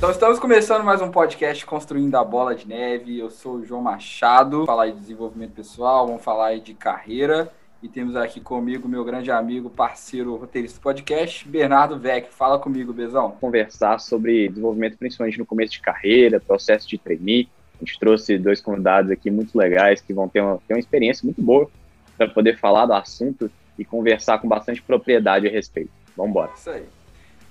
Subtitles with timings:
[0.00, 3.18] Então estamos começando mais um podcast Construindo a Bola de Neve.
[3.18, 7.52] Eu sou o João Machado, vou falar de desenvolvimento pessoal, vamos falar de carreira.
[7.82, 12.32] E temos aqui comigo meu grande amigo, parceiro roteirista do podcast, Bernardo Vec.
[12.32, 13.32] Fala comigo, Bezão.
[13.32, 17.50] Conversar sobre desenvolvimento, principalmente no começo de carreira, processo de trainee.
[17.76, 21.26] A gente trouxe dois convidados aqui muito legais que vão ter uma, ter uma experiência
[21.26, 21.68] muito boa
[22.16, 25.90] para poder falar do assunto e conversar com bastante propriedade a respeito.
[26.16, 26.52] Vamos embora.
[26.56, 26.86] Isso aí.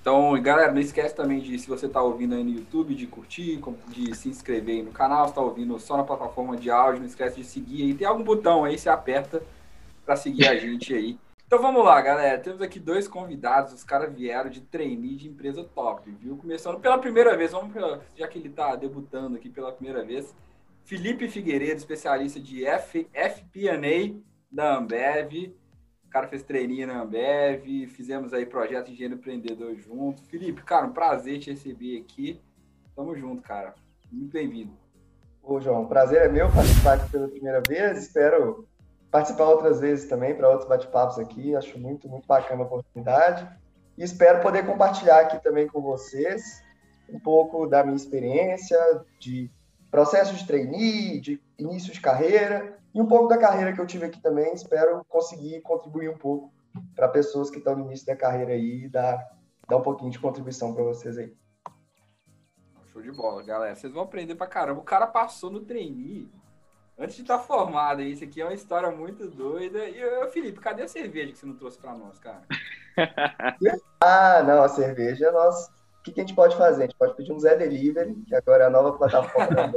[0.00, 3.60] Então, galera, não esquece também de, se você está ouvindo aí no YouTube, de curtir,
[3.88, 5.26] de se inscrever aí no canal.
[5.26, 7.94] Está ouvindo só na plataforma de áudio, não esquece de seguir aí.
[7.94, 9.42] Tem algum botão aí, você aperta
[10.06, 11.18] para seguir a gente aí.
[11.46, 12.38] Então vamos lá, galera.
[12.38, 13.74] Temos aqui dois convidados.
[13.74, 16.36] Os caras vieram de trainee de empresa top, viu?
[16.36, 17.74] Começando pela primeira vez, vamos
[18.16, 20.34] já que ele está debutando aqui pela primeira vez.
[20.84, 24.18] Felipe Figueiredo, especialista de FP&A
[24.50, 25.52] da Ambev.
[26.10, 30.20] O cara fez treininho na Ambev, fizemos aí projeto de engenheiro empreendedor junto.
[30.24, 32.40] Felipe, cara, um prazer te receber aqui.
[32.96, 33.76] Tamo junto, cara.
[34.10, 34.72] Muito bem-vindo.
[35.40, 37.96] Ô, João, prazer é meu participar aqui pela primeira vez.
[37.96, 38.66] Espero
[39.08, 41.54] participar outras vezes também para outros bate-papos aqui.
[41.54, 43.48] Acho muito, muito bacana a oportunidade.
[43.96, 46.60] E espero poder compartilhar aqui também com vocês
[47.08, 48.76] um pouco da minha experiência
[49.20, 49.48] de
[49.92, 54.06] processo de trainee, de início de carreira e um pouco da carreira que eu tive
[54.06, 56.52] aqui também, espero conseguir contribuir um pouco
[56.94, 59.28] para pessoas que estão no início da carreira aí e dar,
[59.68, 61.34] dar um pouquinho de contribuição para vocês aí.
[62.92, 63.76] Show de bola, galera.
[63.76, 64.80] Vocês vão aprender pra caramba.
[64.80, 66.28] O cara passou no trainee
[66.98, 68.02] antes de estar tá formado.
[68.02, 69.88] Isso aqui é uma história muito doida.
[69.88, 72.42] E, eu, Felipe, cadê a cerveja que você não trouxe para nós, cara?
[74.02, 75.70] ah, não, a cerveja nós
[76.00, 76.84] o que, que, a gente pode fazer?
[76.84, 79.70] A gente pode pedir um Zé Delivery, que agora é a nova plataforma da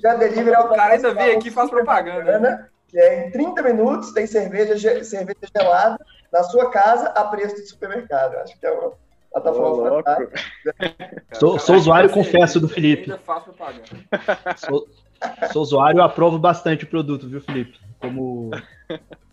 [0.00, 2.38] Zé Delivery é o cara ainda veio aqui e faz propaganda.
[2.38, 2.68] Né?
[2.86, 5.98] Que é em 30 minutos tem cerveja, cerveja gelada
[6.32, 8.36] na sua casa a preço de supermercado.
[8.36, 8.92] Acho que é uma
[9.32, 10.40] plataforma oh, fantástica.
[11.32, 13.12] Sou, sou usuário, confesso, do Felipe.
[14.56, 14.86] Sou,
[15.52, 17.80] sou usuário, aprovo bastante o produto, viu, Felipe?
[18.00, 18.52] Como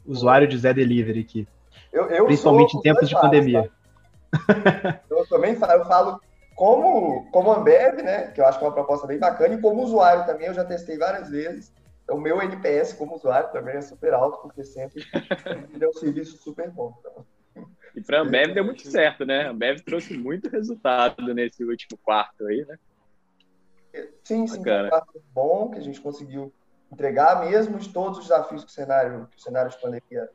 [0.07, 1.47] usuário de Zé Delivery aqui.
[1.93, 3.63] Eu, eu Principalmente em tempos de pandemia.
[3.63, 3.80] Tá?
[5.09, 6.21] eu também falo, eu falo
[6.55, 8.27] como, como Ambev, né?
[8.27, 10.63] Que eu acho que é uma proposta bem bacana, e como usuário também, eu já
[10.63, 11.73] testei várias vezes.
[12.09, 15.03] O meu NPS como usuário também é super alto, porque sempre
[15.81, 16.95] é um serviço super bom.
[16.99, 17.25] Então.
[17.95, 19.47] E para a Ambev deu muito certo, né?
[19.47, 22.77] A Ambev trouxe muito resultado nesse último quarto aí, né?
[24.23, 26.53] Sim, sim, um quarto bom que a gente conseguiu
[26.91, 30.29] entregar mesmo de todos os desafios que o cenário, que o cenário de pandemia,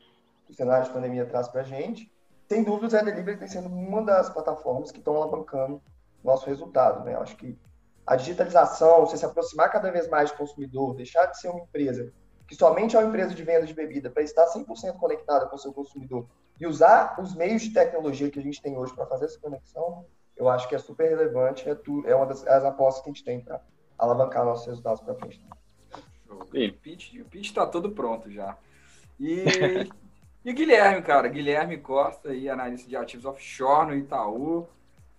[0.49, 2.11] o cenário de pandemia traz para a gente
[2.49, 5.83] sem dúvida, o Zé Delivery tem sendo uma das plataformas que estão alavancando
[6.23, 7.05] nosso resultado.
[7.05, 7.15] Né?
[7.15, 7.59] Eu acho que
[8.07, 12.13] a digitalização, você se aproximar cada vez mais do consumidor, deixar de ser uma empresa
[12.47, 15.59] que somente é uma empresa de venda de bebida para estar 100% conectada com o
[15.59, 16.27] seu consumidor
[16.61, 20.07] e usar os meios de tecnologia que a gente tem hoje para fazer essa conexão,
[20.37, 23.41] eu acho que é super relevante, é, é uma das apostas que a gente tem
[23.41, 23.61] para
[23.99, 25.45] alavancar nossos resultados para frente.
[27.21, 28.57] O pitch está todo pronto já.
[29.19, 29.45] E
[30.47, 34.69] E Guilherme, cara, Guilherme Costa, aí, analista de ativos offshore no Itaú.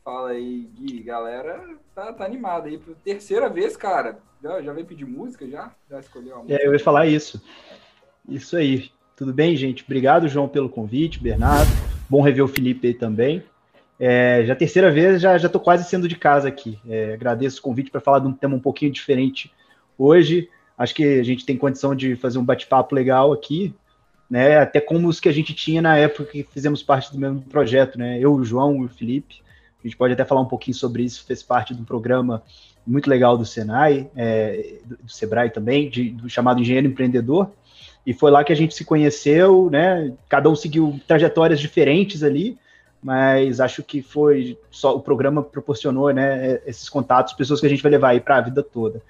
[0.01, 4.19] Fala aí, Gui, galera tá, tá animada aí terceira vez, cara.
[4.41, 5.73] Já, já veio pedir música já?
[5.89, 6.57] Já escolheu a música?
[6.57, 7.43] É, eu ia falar isso.
[8.29, 8.89] Isso aí.
[9.17, 9.83] Tudo bem, gente?
[9.83, 11.69] Obrigado, João, pelo convite, Bernardo.
[12.09, 13.43] Bom rever o Felipe aí também.
[13.99, 16.79] É, já terceira vez, já tô quase sendo de casa aqui.
[16.87, 19.51] É, agradeço o convite para falar de um tema um pouquinho diferente
[19.97, 20.49] hoje.
[20.77, 23.75] Acho que a gente tem condição de fazer um bate-papo legal aqui
[24.29, 24.59] né?
[24.59, 27.97] Até como os que a gente tinha na época que fizemos parte do mesmo projeto,
[27.97, 28.19] né?
[28.19, 29.41] Eu, o João e o Felipe.
[29.83, 32.43] A gente pode até falar um pouquinho sobre isso, fez parte de um programa
[32.85, 37.51] muito legal do Senai, é, do Sebrae também, de, do chamado Engenheiro Empreendedor.
[38.05, 40.13] E foi lá que a gente se conheceu, né?
[40.29, 42.57] Cada um seguiu trajetórias diferentes ali,
[43.03, 46.61] mas acho que foi só o programa proporcionou, né?
[46.65, 49.01] Esses contatos, pessoas que a gente vai levar aí para a vida toda.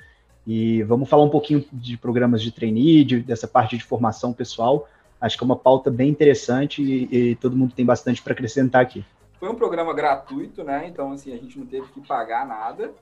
[0.45, 4.88] E vamos falar um pouquinho de programas de trainee, de, dessa parte de formação pessoal,
[5.19, 8.81] Acho que é uma pauta bem interessante e, e todo mundo tem bastante para acrescentar
[8.81, 9.03] aqui.
[9.39, 10.88] Foi um programa gratuito, né?
[10.88, 12.94] Então, assim, a gente não teve que pagar nada.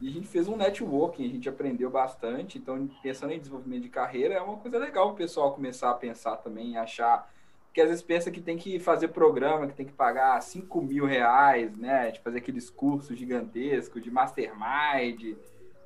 [0.00, 2.56] E a gente fez um networking, a gente aprendeu bastante.
[2.56, 6.36] Então, pensando em desenvolvimento de carreira, é uma coisa legal o pessoal começar a pensar
[6.36, 7.30] também, achar.
[7.66, 11.04] Porque às vezes pensa que tem que fazer programa, que tem que pagar 5 mil
[11.04, 12.10] reais, né?
[12.10, 15.36] De fazer aqueles cursos gigantescos de mastermind.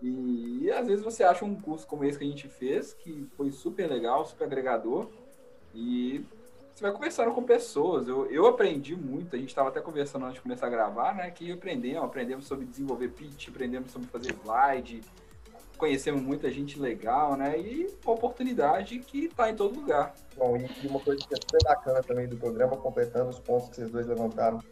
[0.02, 3.26] E, e às vezes você acha um curso como esse que a gente fez, que
[3.36, 5.08] foi super legal, super agregador
[5.74, 6.24] e
[6.74, 8.08] você vai conversando com pessoas.
[8.08, 11.30] Eu, eu aprendi muito, a gente estava até conversando antes de começar a gravar, né?
[11.30, 15.02] Que aprendemos, aprendemos sobre desenvolver pitch, aprendemos sobre fazer slide,
[15.76, 17.58] conhecemos muita gente legal, né?
[17.58, 20.14] E uma oportunidade que está em todo lugar.
[20.36, 23.76] Bom, e uma coisa que é super bacana também do programa, completando os pontos que
[23.76, 24.62] vocês dois levantaram,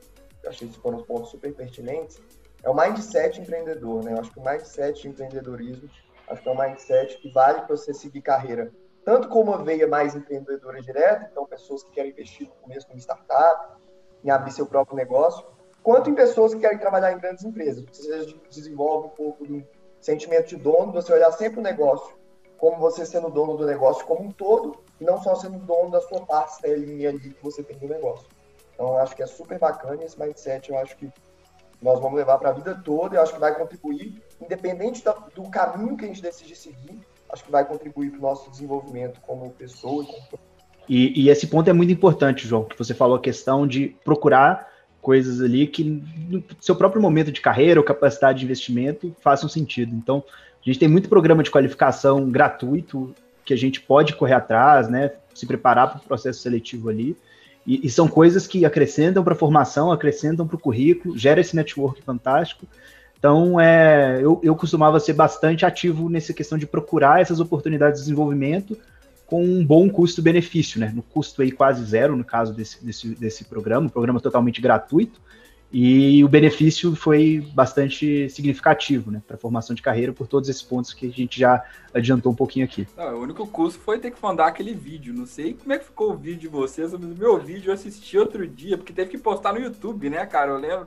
[0.42, 2.20] eu achei que foram os pontos super pertinentes,
[2.62, 4.12] é o mindset empreendedor, né?
[4.12, 5.88] Eu acho que o mindset de empreendedorismo,
[6.28, 8.72] acho que é um mindset que vale para você seguir carreira,
[9.10, 13.00] tanto como uma veia mais empreendedora direta, então pessoas que querem investir no começo como
[13.00, 13.76] startup,
[14.22, 15.44] em abrir seu próprio negócio,
[15.82, 17.84] quanto em pessoas que querem trabalhar em grandes empresas.
[17.90, 19.66] Você desenvolve um pouco do
[20.00, 22.14] sentimento de dono, você olhar sempre o negócio
[22.56, 26.00] como você sendo dono do negócio como um todo, e não só sendo dono da
[26.02, 28.28] sua parcelinha ali que você tem do negócio.
[28.74, 31.10] Então, acho que é super bacana esse mindset, eu acho que
[31.82, 35.02] nós vamos levar para a vida toda, eu acho que vai contribuir, independente
[35.34, 37.02] do caminho que a gente decidir seguir,
[37.32, 40.06] acho que vai contribuir para o nosso desenvolvimento como pessoa.
[40.88, 44.68] E, e, esse ponto é muito importante, João, que você falou a questão de procurar
[45.00, 49.94] coisas ali que no seu próprio momento de carreira ou capacidade de investimento façam sentido.
[49.94, 54.88] Então, a gente tem muito programa de qualificação gratuito que a gente pode correr atrás,
[54.88, 55.12] né?
[55.34, 57.16] Se preparar para o processo seletivo ali.
[57.66, 61.54] E, e são coisas que acrescentam para a formação, acrescentam para o currículo, gera esse
[61.54, 62.66] network fantástico.
[63.20, 68.06] Então, é, eu, eu costumava ser bastante ativo nessa questão de procurar essas oportunidades de
[68.06, 68.76] desenvolvimento
[69.26, 70.90] com um bom custo-benefício, né?
[70.94, 75.20] No custo aí quase zero, no caso desse, desse, desse programa, um programa totalmente gratuito,
[75.70, 80.62] e o benefício foi bastante significativo, né, para a formação de carreira, por todos esses
[80.62, 81.62] pontos que a gente já
[81.94, 82.88] adiantou um pouquinho aqui.
[82.96, 85.14] Não, o único custo foi ter que mandar aquele vídeo.
[85.14, 87.74] Não sei como é que ficou o vídeo de vocês, mas o meu vídeo eu
[87.74, 90.50] assisti outro dia, porque teve que postar no YouTube, né, cara?
[90.50, 90.86] Eu lembro.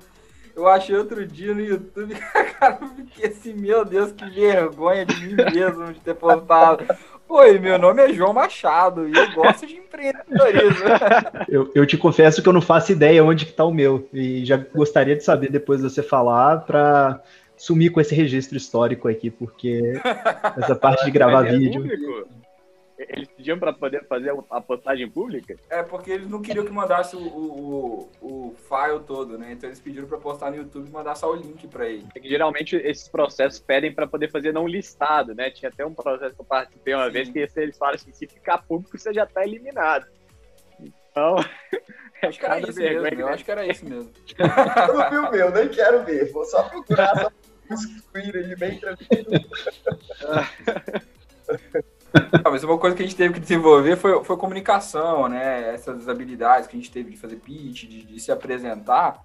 [0.55, 2.13] Eu achei outro dia no YouTube,
[2.59, 6.85] cara, eu fiquei assim, meu Deus, que vergonha de mim mesmo de ter postado.
[7.27, 10.85] Oi, meu nome é João Machado e eu gosto de empreendedorismo.
[11.49, 14.45] eu, eu te confesso que eu não faço ideia onde que tá o meu e
[14.45, 17.19] já gostaria de saber depois de você falar para
[17.57, 19.99] sumir com esse registro histórico aqui, porque
[20.57, 21.81] essa parte de gravar é vídeo.
[21.81, 22.42] Público?
[23.09, 25.55] Eles pediam para poder fazer a postagem pública?
[25.69, 29.51] É, porque eles não queriam que mandasse o, o, o file todo, né?
[29.51, 32.05] Então eles pediram para postar no YouTube e mandar só o link para ele.
[32.15, 35.49] É geralmente esses processos pedem para poder fazer não listado, né?
[35.49, 37.11] Tinha até um processo que eu participei uma Sim.
[37.11, 40.07] vez que eles falaram assim: se ficar público, você já tá eliminado.
[40.79, 41.35] Então.
[42.23, 44.09] Acho que era isso mesmo, eu acho que era isso mesmo.
[44.87, 46.31] eu não vi o meu, nem quero ver.
[46.31, 47.29] Vou só procurar só
[47.75, 49.29] screen ali bem tranquilo.
[52.43, 55.73] Ah, mas uma coisa que a gente teve que desenvolver foi, foi comunicação, né?
[55.73, 59.23] Essas habilidades que a gente teve de fazer pitch, de, de se apresentar.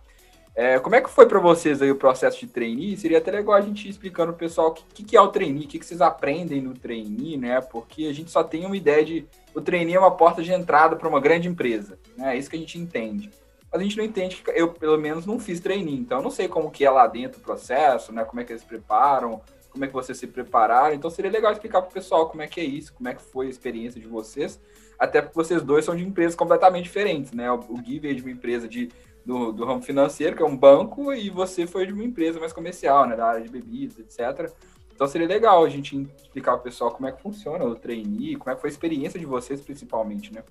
[0.54, 2.96] É, como é que foi para vocês aí o processo de trainee?
[2.96, 5.66] Seria até legal a gente ir explicando pro pessoal o que, que, é o trainee,
[5.66, 7.60] o que, que vocês aprendem no trainee, né?
[7.60, 10.96] Porque a gente só tem uma ideia de o trainee é uma porta de entrada
[10.96, 12.34] para uma grande empresa, né?
[12.34, 13.30] É isso que a gente entende.
[13.70, 16.30] Mas a gente não entende que eu, pelo menos, não fiz trainee, então eu não
[16.30, 18.24] sei como que é lá dentro o processo, né?
[18.24, 19.40] Como é que eles preparam,
[19.78, 20.94] como é que vocês se prepararam.
[20.94, 23.22] Então seria legal explicar para o pessoal como é que é isso, como é que
[23.22, 24.60] foi a experiência de vocês,
[24.98, 27.50] até porque vocês dois são de empresas completamente diferentes, né?
[27.50, 28.90] O Gui veio de uma empresa de,
[29.24, 32.52] do, do ramo financeiro, que é um banco, e você foi de uma empresa mais
[32.52, 33.14] comercial, né?
[33.14, 34.52] Da área de bebidas, etc.
[34.92, 38.34] Então seria legal a gente explicar para o pessoal como é que funciona o trainee,
[38.34, 40.42] como é que foi a experiência de vocês principalmente, né?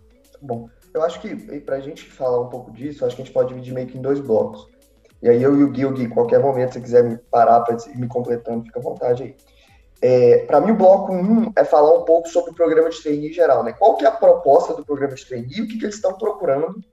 [0.41, 3.33] Bom, eu acho que para a gente falar um pouco disso, acho que a gente
[3.33, 4.69] pode dividir meio que em dois blocos.
[5.21, 7.77] E aí eu e o Gui, o Gui, qualquer momento, se quiser me parar para
[7.95, 9.35] me completando, fica à vontade aí.
[9.99, 13.01] É, para mim, o bloco 1 um é falar um pouco sobre o programa de
[13.01, 13.63] trainee em geral.
[13.63, 13.73] Né?
[13.73, 16.83] Qual que é a proposta do programa de trainee, o que, que eles estão procurando,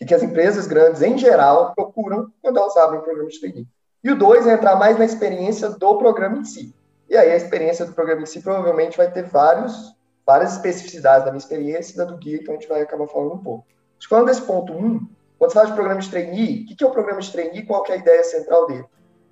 [0.00, 3.66] o que as empresas grandes, em geral, procuram quando elas abrem o programa de trainee.
[4.02, 6.74] E o 2 é entrar mais na experiência do programa em si.
[7.08, 9.94] E aí a experiência do programa em si provavelmente vai ter vários,
[10.24, 13.34] várias especificidades da minha experiência e da do Gui, então a gente vai acabar falando
[13.34, 13.66] um pouco.
[14.08, 15.08] Falando desse ponto 1, um,
[15.40, 17.64] quando você fala de programa de trainee, o que é o programa de trainee?
[17.64, 18.84] Qual é a ideia central dele?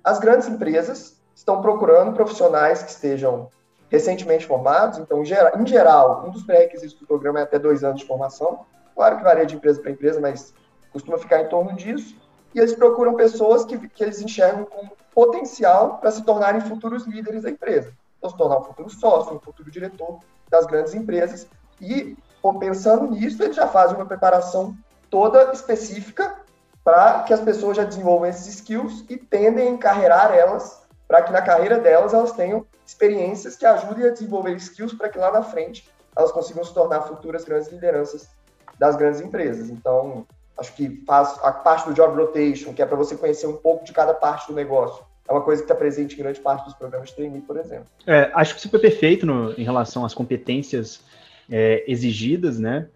[0.03, 3.47] As grandes empresas estão procurando profissionais que estejam
[3.91, 8.07] recentemente formados, então, em geral, um dos pré-requisitos do programa é até dois anos de
[8.07, 8.65] formação.
[8.95, 10.51] Claro que varia de empresa para empresa, mas
[10.91, 12.15] costuma ficar em torno disso.
[12.55, 17.43] E eles procuram pessoas que, que eles enxergam com potencial para se tornarem futuros líderes
[17.43, 17.93] da empresa.
[18.17, 20.17] Então, se tornar um futuro sócio, um futuro diretor
[20.49, 21.45] das grandes empresas.
[21.79, 22.17] E,
[22.59, 24.75] pensando nisso, eles já fazem uma preparação
[25.09, 26.37] toda específica
[26.83, 31.31] para que as pessoas já desenvolvam esses skills e tendem a encarreirar elas para que
[31.31, 35.43] na carreira delas elas tenham experiências que ajudem a desenvolver skills para que lá na
[35.43, 38.29] frente elas consigam se tornar futuras grandes lideranças
[38.77, 39.69] das grandes empresas.
[39.69, 40.25] Então,
[40.57, 43.85] acho que faz a parte do job rotation, que é para você conhecer um pouco
[43.85, 45.03] de cada parte do negócio.
[45.27, 47.85] É uma coisa que está presente em grande parte dos programas de trainee, por exemplo.
[48.07, 51.01] É, acho que foi perfeito no, em relação às competências
[51.49, 52.87] é, exigidas, né?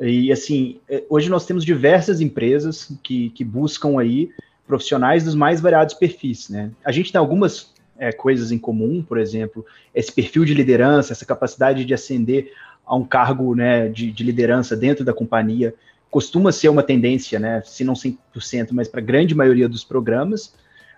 [0.00, 4.30] E assim, é, hoje nós temos diversas empresas que, que buscam aí
[4.66, 6.70] profissionais dos mais variados perfis, né?
[6.84, 9.64] A gente tem algumas é, coisas em comum, por exemplo,
[9.94, 12.52] esse perfil de liderança, essa capacidade de ascender
[12.86, 15.74] a um cargo né, de, de liderança dentro da companhia,
[16.10, 20.54] costuma ser uma tendência, né, se não 100%, mas para a grande maioria dos programas,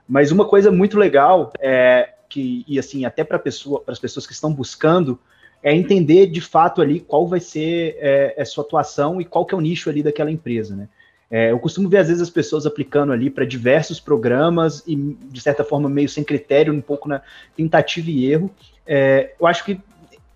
[0.08, 4.32] Mas uma coisa muito legal é que, e assim, até para pessoa, as pessoas que
[4.32, 5.18] estão buscando,
[5.62, 9.54] é entender de fato ali qual vai ser é, a sua atuação e qual que
[9.54, 10.88] é o nicho ali daquela empresa, né?
[11.30, 15.40] É, eu costumo ver, às vezes, as pessoas aplicando ali para diversos programas e, de
[15.40, 17.22] certa forma, meio sem critério, um pouco na
[17.56, 18.50] tentativa e erro.
[18.84, 19.80] É, eu acho que,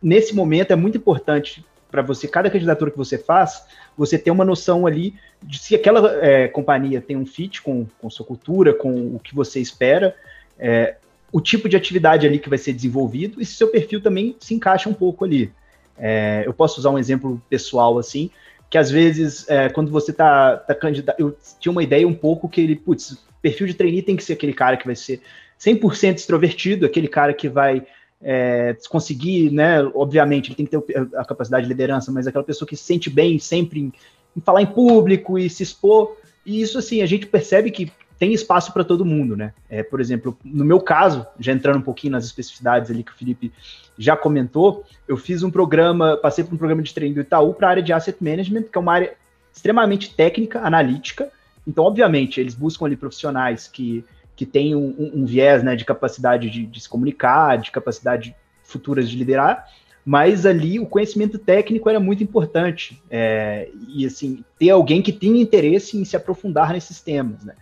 [0.00, 3.64] nesse momento, é muito importante para você, cada candidatura que você faz,
[3.96, 8.08] você ter uma noção ali de se aquela é, companhia tem um fit com, com
[8.08, 10.14] sua cultura, com o que você espera,
[10.58, 10.96] é,
[11.34, 14.54] o tipo de atividade ali que vai ser desenvolvido e se seu perfil também se
[14.54, 15.52] encaixa um pouco ali.
[15.98, 18.30] É, eu posso usar um exemplo pessoal assim,
[18.70, 22.48] que às vezes, é, quando você está tá candidato, eu tinha uma ideia um pouco
[22.48, 25.20] que ele, putz, perfil de trainee tem que ser aquele cara que vai ser
[25.58, 27.84] 100% extrovertido, aquele cara que vai
[28.22, 32.68] é, conseguir, né, obviamente, ele tem que ter a capacidade de liderança, mas aquela pessoa
[32.68, 33.92] que se sente bem sempre em,
[34.36, 37.90] em falar em público e se expor, e isso, assim, a gente percebe que
[38.24, 39.52] tem espaço para todo mundo, né?
[39.68, 43.14] É, por exemplo, no meu caso, já entrando um pouquinho nas especificidades ali que o
[43.14, 43.52] Felipe
[43.98, 47.66] já comentou, eu fiz um programa, passei por um programa de treino do Itaú para
[47.66, 49.12] a área de asset management, que é uma área
[49.52, 51.30] extremamente técnica, analítica.
[51.66, 54.02] Então, obviamente, eles buscam ali profissionais que,
[54.34, 59.06] que têm um, um, viés né, de capacidade de, de se comunicar, de capacidade futuras
[59.06, 59.68] de liderar,
[60.02, 63.02] mas ali o conhecimento técnico era muito importante.
[63.10, 67.52] É, e assim, ter alguém que tenha interesse em se aprofundar nesses temas, né?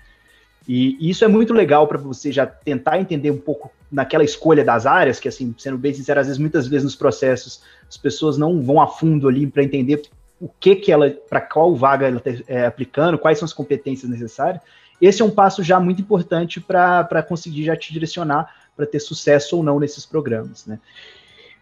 [0.69, 4.87] E, isso é muito legal para você já tentar entender um pouco naquela escolha das
[4.87, 8.62] áreas, que assim, sendo bem sincero, às vezes muitas vezes nos processos as pessoas não
[8.62, 10.02] vão a fundo ali para entender
[10.40, 14.11] o que que ela, para qual vaga ela está é, aplicando, quais são as competências
[14.11, 14.62] necessárias.
[15.00, 19.57] Esse é um passo já muito importante para conseguir já te direcionar para ter sucesso
[19.59, 20.78] ou não nesses programas, né?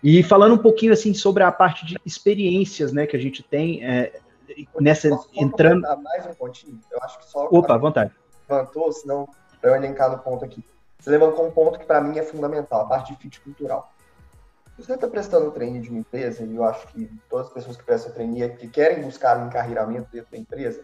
[0.02, 3.84] E falando um pouquinho assim sobre a parte de experiências, né, que a gente tem
[3.84, 4.12] é,
[4.80, 5.82] nessa entrando.
[6.02, 6.78] Mais um pontinho?
[6.90, 7.48] Eu acho que só.
[7.50, 8.12] Opa, à vontade
[8.50, 9.28] levantou, senão
[9.60, 10.64] para eu elencar no ponto aqui.
[10.98, 13.90] Você levantou um ponto que para mim é fundamental, a parte de fit cultural.
[14.76, 17.84] Você está prestando treino de uma empresa, e eu acho que todas as pessoas que
[17.84, 20.82] prestam treino que querem buscar um encarreiramento dentro da empresa,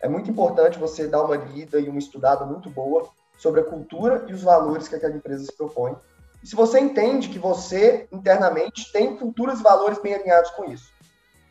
[0.00, 3.08] é muito importante você dar uma lida e uma estudada muito boa
[3.38, 5.96] sobre a cultura e os valores que aquela empresa se propõe.
[6.42, 10.92] E se você entende que você, internamente, tem culturas e valores bem alinhados com isso.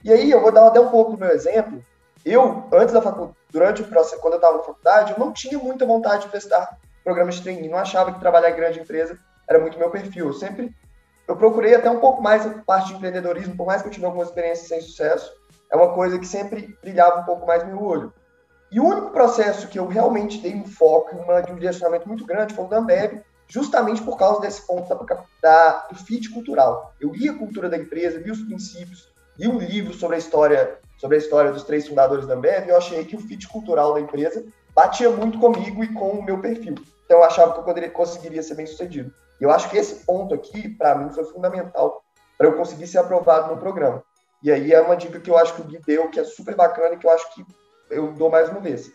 [0.03, 1.83] E aí, eu vou dar até um pouco do meu exemplo.
[2.23, 5.57] Eu, antes da faculdade, durante o processo, quando eu estava na faculdade, eu não tinha
[5.57, 9.59] muita vontade de prestar programas de trainee, não achava que trabalhar em grande empresa era
[9.59, 10.27] muito meu perfil.
[10.27, 10.75] Eu sempre
[11.27, 14.05] eu procurei até um pouco mais a parte de empreendedorismo, por mais que eu tivesse
[14.05, 15.31] algumas experiências sem sucesso,
[15.69, 18.13] é uma coisa que sempre brilhava um pouco mais no meu olho.
[18.71, 22.65] E o único processo que eu realmente dei um foco, um direcionamento muito grande, foi
[22.65, 26.93] o da Ambev, justamente por causa desse ponto da, da, do fit cultural.
[26.99, 30.79] Eu li a cultura da empresa, li os princípios, li um livro sobre a história
[30.97, 34.01] sobre a história dos três fundadores da Ambev, eu achei que o fit cultural da
[34.01, 36.75] empresa batia muito comigo e com o meu perfil.
[37.05, 39.13] Então eu achava que eu poderia, conseguiria ser bem sucedido.
[39.39, 42.03] E eu acho que esse ponto aqui, para mim, foi fundamental
[42.37, 44.03] para eu conseguir ser aprovado no programa.
[44.43, 46.55] E aí é uma dica que eu acho que o Gui deu, que é super
[46.55, 47.45] bacana e que eu acho que
[47.89, 48.91] eu dou mais uma vez.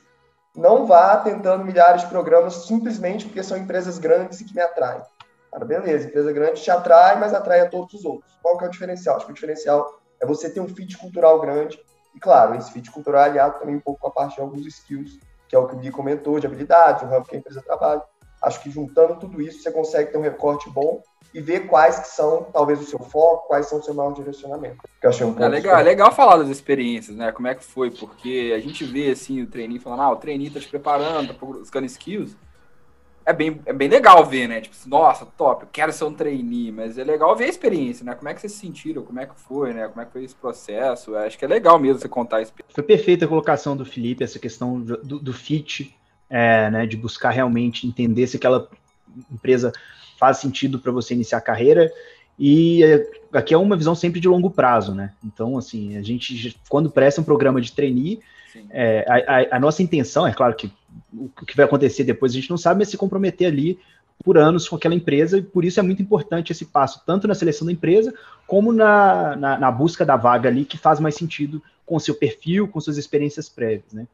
[0.55, 5.03] Não vá tentando milhares de programas simplesmente porque são empresas grandes e que me atraem.
[5.51, 8.33] Cara, beleza, empresa grande te atrai, mas atrai a todos os outros.
[8.43, 9.17] Qual que é o diferencial?
[9.17, 11.81] Acho que o diferencial é você ter um fit cultural grande
[12.15, 14.67] e, claro, esse fit cultural é aliado também um pouco com a parte de alguns
[14.67, 17.63] skills, que é o que o Gui comentou, de habilidades, o ramo que a empresa
[17.63, 18.03] trabalha.
[18.43, 21.01] Acho que juntando tudo isso, você consegue ter um recorte bom
[21.33, 24.79] e ver quais que são, talvez, o seu foco, quais são o seu maior direcionamento.
[25.01, 27.33] Que eu achei um é legal, é legal falar das experiências, né?
[27.33, 30.51] Como é que foi, porque a gente vê, assim, o trainee falando, ah, o trainee
[30.51, 32.37] tá te preparando, tá buscando skills,
[33.25, 34.61] é bem, é bem legal ver, né?
[34.61, 38.15] Tipo, nossa, top, eu quero ser um trainee, mas é legal ver a experiência, né?
[38.15, 39.89] Como é que vocês se sentiram, como é que foi, né?
[39.89, 41.13] Como é que foi esse processo?
[41.13, 42.75] Eu acho que é legal mesmo você contar a experiência.
[42.75, 45.95] Foi perfeita a colocação do Felipe, essa questão do, do fit,
[46.29, 46.87] é, né?
[46.87, 48.69] De buscar realmente entender se aquela
[49.31, 49.73] empresa
[50.19, 51.91] faz sentido para você iniciar a carreira.
[52.39, 52.83] E
[53.33, 55.13] aqui é uma visão sempre de longo prazo, né?
[55.25, 58.21] Então, assim, a gente, quando presta um programa de trainee,
[58.71, 60.71] é, a, a, a, nossa intenção, é claro que
[61.15, 63.79] o que vai acontecer depois a gente não sabe, mas se comprometer ali
[64.23, 67.35] por anos com aquela empresa, e por isso é muito importante esse passo, tanto na
[67.35, 68.15] seleção da empresa,
[68.47, 72.15] como na, na, na busca da vaga ali, que faz mais sentido com o seu
[72.15, 74.07] perfil, com suas experiências prévias, né?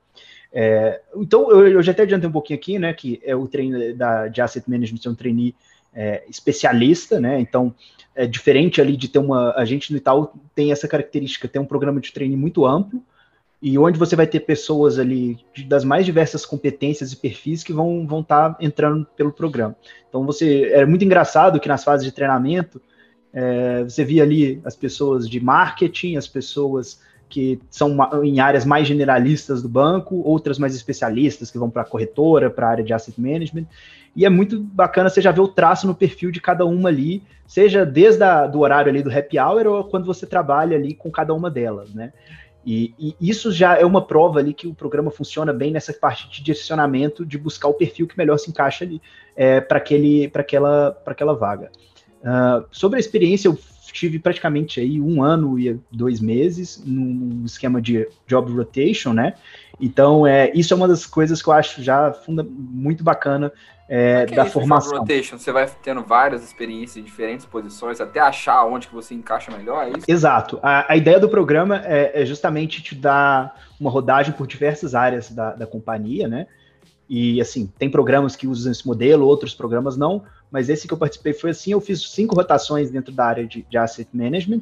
[0.51, 3.95] É, então, eu, eu, já até adiantei um pouquinho aqui, né, que é o treino
[3.95, 5.55] da, de Asset Management, é um trainee
[5.95, 7.75] é, especialista, né, então
[8.15, 11.67] é diferente ali de ter uma, a gente no Itaú tem essa característica, tem um
[11.67, 13.03] programa de treino muito amplo,
[13.61, 18.07] e onde você vai ter pessoas ali das mais diversas competências e perfis que vão
[18.07, 19.77] vão estar tá entrando pelo programa.
[20.09, 22.81] Então você é muito engraçado que nas fases de treinamento
[23.33, 28.89] é, você via ali as pessoas de marketing, as pessoas que são em áreas mais
[28.89, 32.93] generalistas do banco, outras mais especialistas, que vão para a corretora, para a área de
[32.93, 33.67] asset management.
[34.17, 37.23] E é muito bacana você já ver o traço no perfil de cada uma ali,
[37.47, 41.11] seja desde a, do horário ali do happy hour ou quando você trabalha ali com
[41.11, 42.13] cada uma delas, né?
[42.71, 46.29] E, e, isso já é uma prova ali que o programa funciona bem nessa parte
[46.29, 49.01] de direcionamento, de buscar o perfil que melhor se encaixa ali
[49.35, 51.71] é, para aquela, aquela vaga.
[52.21, 53.59] Uh, sobre a experiência, eu
[53.91, 59.33] tive praticamente aí um ano e dois meses num esquema de job rotation, né?
[59.81, 63.51] Então, é, isso é uma das coisas que eu acho já funda, muito bacana
[63.89, 64.99] é, da é formação.
[64.99, 69.51] Rotation, você vai tendo várias experiências em diferentes posições até achar onde que você encaixa
[69.51, 70.05] melhor, é isso?
[70.07, 70.59] Exato.
[70.63, 75.31] A, a ideia do programa é, é, justamente te dar uma rodagem por diversas áreas
[75.31, 76.47] da, da companhia, né?
[77.09, 80.99] E assim, tem programas que usam esse modelo, outros programas não, mas esse que eu
[80.99, 84.61] participei foi assim: eu fiz cinco rotações dentro da área de, de asset management,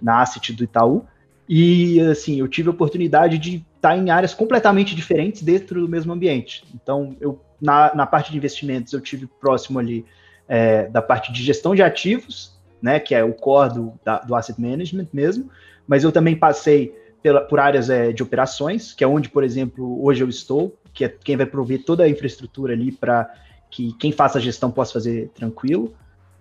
[0.00, 1.06] na asset do Itaú,
[1.48, 6.12] e assim, eu tive a oportunidade de estar em áreas completamente diferentes dentro do mesmo
[6.12, 6.64] ambiente.
[6.74, 10.04] Então, eu na, na parte de investimentos, eu tive próximo ali
[10.46, 14.34] é, da parte de gestão de ativos, né, que é o core do, da, do
[14.34, 15.50] asset management mesmo,
[15.86, 20.04] mas eu também passei pela, por áreas é, de operações, que é onde, por exemplo,
[20.04, 23.28] hoje eu estou, que é quem vai prover toda a infraestrutura ali para
[23.70, 25.94] que quem faça a gestão possa fazer tranquilo.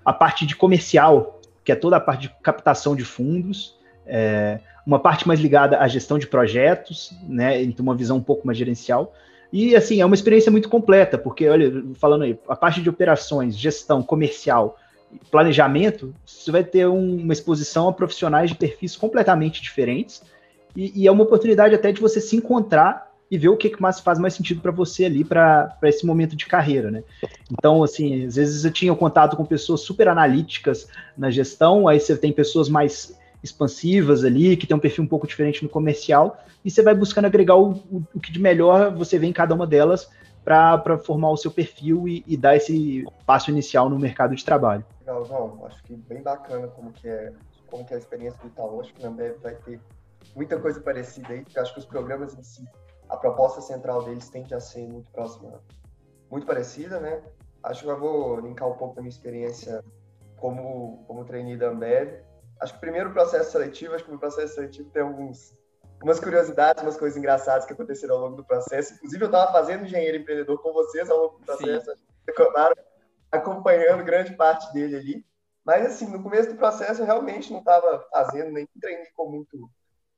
[0.05, 4.99] A parte de comercial, que é toda a parte de captação de fundos, é, uma
[4.99, 9.13] parte mais ligada à gestão de projetos, né, então uma visão um pouco mais gerencial.
[9.51, 13.57] E assim, é uma experiência muito completa, porque, olha, falando aí, a parte de operações,
[13.57, 14.79] gestão, comercial,
[15.29, 20.23] planejamento, você vai ter um, uma exposição a profissionais de perfis completamente diferentes,
[20.73, 23.81] e, e, é uma oportunidade até de você se encontrar e ver o que, que
[23.81, 27.03] mais faz mais sentido para você ali para esse momento de carreira, né?
[27.51, 32.15] Então, assim, às vezes eu tinha contato com pessoas super analíticas na gestão, aí você
[32.15, 33.17] tem pessoas mais
[33.47, 37.25] expansivas ali, que tem um perfil um pouco diferente no comercial, e você vai buscando
[37.25, 40.09] agregar o, o, o que de melhor você vê em cada uma delas
[40.43, 44.85] para formar o seu perfil e, e, dar esse passo inicial no mercado de trabalho.
[45.01, 47.33] Legal, não, acho que bem bacana como que é,
[47.69, 49.79] como que é a experiência do Itaú, acho que na Ambev vai ter
[50.33, 52.65] muita coisa parecida aí, porque acho que os programas em si
[53.09, 55.61] a proposta central deles tende a ser muito próxima,
[56.29, 57.21] muito parecida, né?
[57.63, 59.83] Acho que eu vou linkar um pouco da minha experiência
[60.37, 62.21] como, como trainee da Ambev.
[62.59, 65.55] Acho que o primeiro processo seletivo, acho que no processo seletivo tem alguns,
[65.93, 68.93] algumas curiosidades, umas coisas engraçadas que aconteceram ao longo do processo.
[68.95, 71.93] Inclusive, eu estava fazendo engenheiro empreendedor com vocês ao longo do processo,
[72.27, 72.75] acabaram
[73.31, 75.25] acompanhando grande parte dele ali.
[75.63, 79.69] Mas, assim, no começo do processo, eu realmente não estava fazendo, nem treinei com muito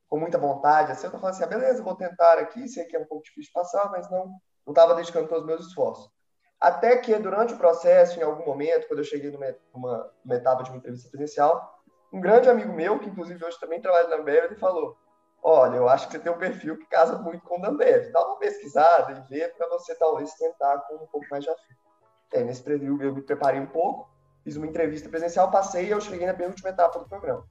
[0.08, 2.96] com muita vontade, assim, eu tô falando assim, ah, beleza, vou tentar aqui, sei que
[2.96, 4.34] é um pouco difícil de passar, mas não
[4.70, 6.12] não estava dedicando todos os meus esforços.
[6.60, 10.70] Até que durante o processo, em algum momento, quando eu cheguei numa, numa etapa de
[10.70, 11.79] uma entrevista presencial,
[12.12, 14.98] um grande amigo meu, que inclusive hoje também trabalha na Ambev, ele falou:
[15.42, 18.12] Olha, eu acho que você tem um perfil que casa muito com o da Ambev.
[18.12, 21.74] Dá uma pesquisada e vê para você talvez tentar com um pouco mais de afim.
[22.34, 24.10] É, nesse preview eu me preparei um pouco,
[24.44, 27.44] fiz uma entrevista presencial, passei e eu cheguei na penúltima etapa do programa.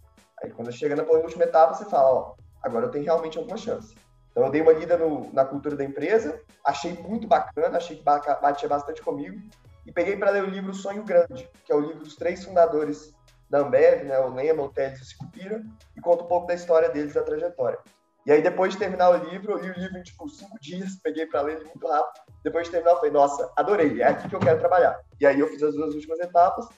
[0.42, 3.57] Aí quando eu chego na penúltima etapa, você fala: Ó, agora eu tenho realmente alguma
[3.57, 3.94] chance.
[4.31, 8.03] Então eu dei uma lida no, na cultura da empresa, achei muito bacana, achei que
[8.03, 9.40] batia bastante comigo
[9.87, 13.12] e peguei para ler o livro Sonho Grande, que é o livro dos três fundadores
[13.48, 15.62] da Ambev, né, o Lema, o Teles e o Sicupira,
[15.96, 17.78] e conta um pouco da história deles, da trajetória.
[18.26, 20.96] E aí, depois de terminar o livro, eu li o livro em, tipo, cinco dias,
[21.02, 22.26] peguei para ler muito rápido.
[22.44, 25.00] Depois de terminar, eu falei, nossa, adorei, é aqui que eu quero trabalhar.
[25.18, 26.68] E aí, eu fiz as duas últimas etapas.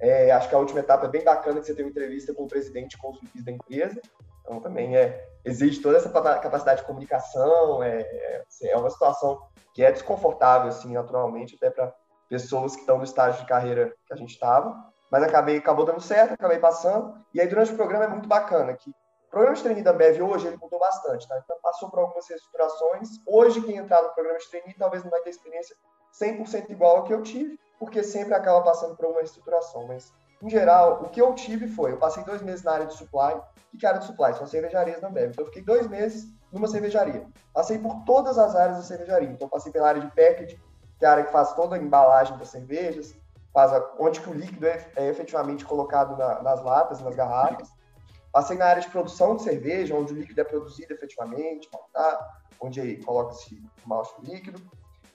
[0.00, 2.44] É, acho que a última etapa é bem bacana, que você tem uma entrevista com
[2.44, 4.00] o presidente e com os VPs da empresa.
[4.40, 7.82] Então, também é, exige toda essa capacidade de comunicação.
[7.82, 9.42] É, é, é uma situação
[9.74, 11.92] que é desconfortável, assim, naturalmente, até para
[12.30, 14.74] pessoas que estão no estágio de carreira que a gente estava.
[15.14, 17.14] Mas acabei, acabou dando certo, acabei passando.
[17.32, 20.20] E aí, durante o programa, é muito bacana que o programa de trainee da Ambev
[20.20, 21.38] hoje, ele mudou bastante, tá?
[21.38, 23.10] Então, passou por algumas reestruturações.
[23.24, 25.76] Hoje, quem entrar no programa de trainee talvez não vai ter experiência
[26.20, 29.86] 100% igual ao que eu tive, porque sempre acaba passando por uma reestruturação.
[29.86, 32.94] Mas em geral, o que eu tive foi, eu passei dois meses na área de
[32.94, 33.40] supply.
[33.72, 34.34] O que é área de supply?
[34.34, 35.30] São cervejarias da Ambev.
[35.30, 37.24] Então, eu fiquei dois meses numa cervejaria.
[37.52, 39.30] Passei por todas as áreas da cervejaria.
[39.30, 40.60] Então, passei pela área de packaging,
[40.98, 43.14] que é a área que faz toda a embalagem das cervejas,
[43.54, 47.72] faz a, onde que o líquido é, é efetivamente colocado na, nas latas, nas garrafas.
[48.32, 52.40] Passei na área de produção de cerveja, onde o líquido é produzido efetivamente, tá?
[52.60, 54.60] onde coloca-se o malte líquido.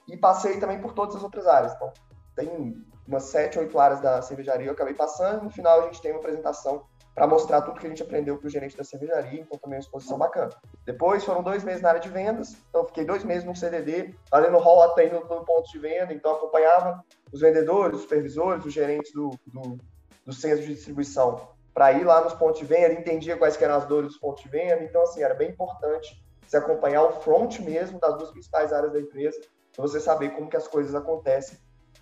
[0.08, 1.74] E passei também por todas as outras áreas.
[1.74, 1.92] Então,
[2.34, 5.44] tem umas sete, oito áreas da cervejaria eu acabei passando.
[5.44, 8.46] No final, a gente tem uma apresentação para mostrar tudo que a gente aprendeu para
[8.46, 10.50] o gerente da cervejaria, então também é uma exposição bacana.
[10.86, 14.58] Depois foram dois meses na área de vendas, então fiquei dois meses no CDD, fazendo
[14.58, 19.12] rol até no, no ponto de venda, então acompanhava os vendedores, os supervisores, os gerentes
[19.12, 19.78] do, do,
[20.24, 23.86] do centro de distribuição para ir lá nos pontos de venda, entendia quais eram as
[23.86, 28.00] dores dos pontos de venda, então assim, era bem importante se acompanhar o front mesmo
[28.00, 29.40] das duas principais áreas da empresa,
[29.72, 31.56] para você saber como que as coisas acontecem,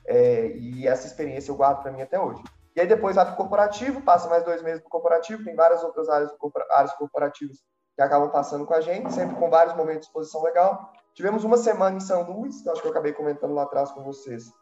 [0.07, 2.42] é, e essa experiência eu guardo para mim até hoje.
[2.79, 5.83] E aí depois vai para o corporativo, passa mais dois meses no corporativo, tem várias
[5.83, 6.31] outras áreas,
[6.71, 7.59] áreas corporativas
[7.97, 10.93] que acabam passando com a gente, sempre com vários momentos de exposição legal.
[11.12, 14.05] Tivemos uma semana em São Luís, que acho que eu acabei comentando lá atrás com
[14.05, 14.53] vocês,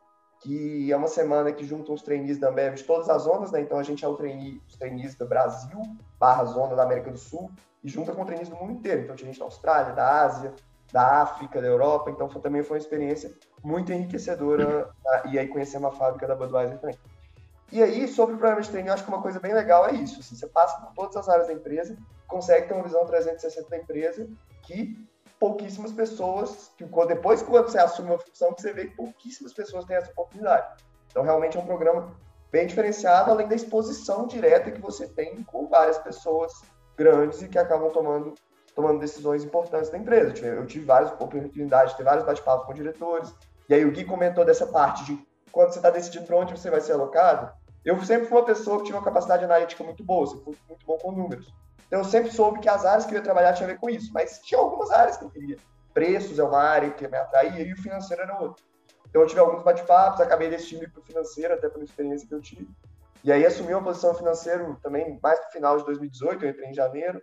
[0.41, 3.61] que é uma semana que junta os trainees da Ambev de todas as zonas, né?
[3.61, 5.79] Então a gente é o trainee, os trainees do Brasil,
[6.19, 7.51] barra zona da América do Sul,
[7.85, 9.03] e junta com trainees do mundo inteiro.
[9.03, 10.55] Então tinha gente da Austrália, da Ásia,
[10.91, 12.11] da África, da Europa.
[12.11, 13.31] Então foi, também foi uma experiência
[13.63, 15.25] muito enriquecedora tá?
[15.27, 16.97] e aí conhecer uma fábrica da Budweiser também.
[17.73, 19.93] E aí, sobre o programa de treino, eu acho que uma coisa bem legal é
[19.93, 20.21] isso.
[20.21, 21.97] Assim, você passa por todas as áreas da empresa,
[22.29, 24.29] consegue ter uma visão 360 da empresa
[24.63, 24.97] que
[25.39, 29.85] pouquíssimas pessoas, que depois que você assume uma função, que você vê que pouquíssimas pessoas
[29.85, 30.83] têm essa oportunidade.
[31.11, 32.15] Então, realmente é um programa
[32.51, 36.53] bem diferenciado, além da exposição direta que você tem com várias pessoas
[36.97, 38.35] grandes e que acabam tomando,
[38.75, 40.33] tomando decisões importantes da empresa.
[40.47, 43.35] Eu tive várias oportunidades de ter vários bate-papos com diretores,
[43.69, 45.27] e aí o Gui comentou dessa parte de
[45.57, 47.51] quando você está decidindo para onde você vai ser alocado.
[47.83, 50.85] Eu sempre fui uma pessoa que tinha uma capacidade analítica muito boa, sempre fui muito
[50.85, 51.51] bom com números.
[51.87, 53.89] Então, eu sempre soube que as áreas que eu ia trabalhar tinha a ver com
[53.89, 55.57] isso, mas tinha algumas áreas que eu queria.
[55.95, 58.63] Preços é uma área que me atraía e o financeiro era outra.
[59.09, 62.43] Então, eu tive alguns bate-papos, acabei decidindo para o financeiro, até pela experiência que eu
[62.43, 62.69] tive.
[63.25, 66.75] E aí, assumi uma posição financeira também mais no final de 2018, eu entrei em
[66.75, 67.23] janeiro.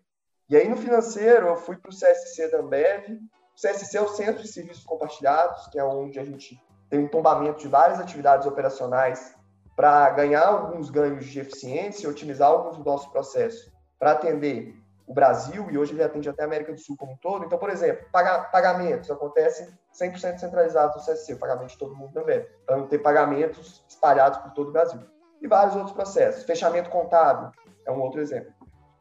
[0.50, 3.12] E aí, no financeiro, eu fui para o CSC da Ambev.
[3.56, 6.60] O CSC é o Centro de Serviços Compartilhados, que é onde a gente
[6.94, 9.36] tem um tombamento de várias atividades operacionais
[9.76, 14.76] para ganhar alguns ganhos de eficiência e otimizar alguns dos nossos processos para atender
[15.08, 17.46] o Brasil, e hoje ele atende até a América do Sul como um todo.
[17.46, 22.78] Então, por exemplo, pagamentos acontecem 100% centralizados no CSC, pagamento de todo mundo também, para
[22.78, 25.00] não ter pagamentos espalhados por todo o Brasil.
[25.42, 26.44] E vários outros processos.
[26.44, 27.50] Fechamento contábil
[27.88, 28.54] é um outro exemplo.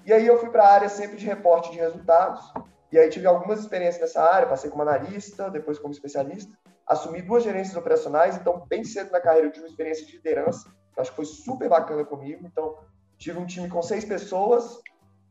[0.07, 2.55] E aí eu fui para a área sempre de reporte de resultados,
[2.91, 6.57] e aí tive algumas experiências nessa área, passei como analista, depois como especialista,
[6.93, 10.71] assumi duas gerências operacionais, então bem cedo na carreira eu tive uma experiência de liderança,
[10.97, 12.79] acho que foi super bacana comigo, então
[13.19, 14.81] tive um time com seis pessoas,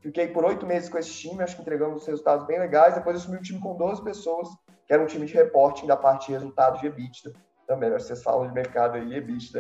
[0.02, 2.96] Fiquei por oito meses com esse time, acho que entregamos resultados bem legais.
[2.96, 4.50] Depois assumi um time com 12 pessoas,
[4.88, 7.32] que era um time de reporting da parte de resultados de EBITDA.
[7.68, 9.60] Também, vocês falam de mercado aí, EBITDA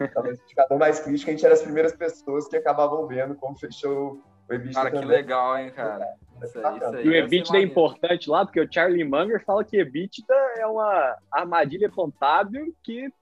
[0.00, 1.30] é talvez o indicador mais crítico.
[1.30, 4.22] A gente era as primeiras pessoas que acabavam vendo como fechou.
[4.48, 5.00] Cara, também.
[5.00, 6.04] que legal, hein, cara.
[6.04, 9.44] É, isso aí, isso aí e o EBITDA é importante lá, porque o Charlie Munger
[9.44, 13.12] fala que EBITDA é uma armadilha contábil que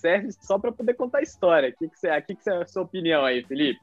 [0.00, 1.70] serve só para poder contar história.
[1.70, 3.80] O que, que, você, que, que você, é a sua opinião aí, Felipe?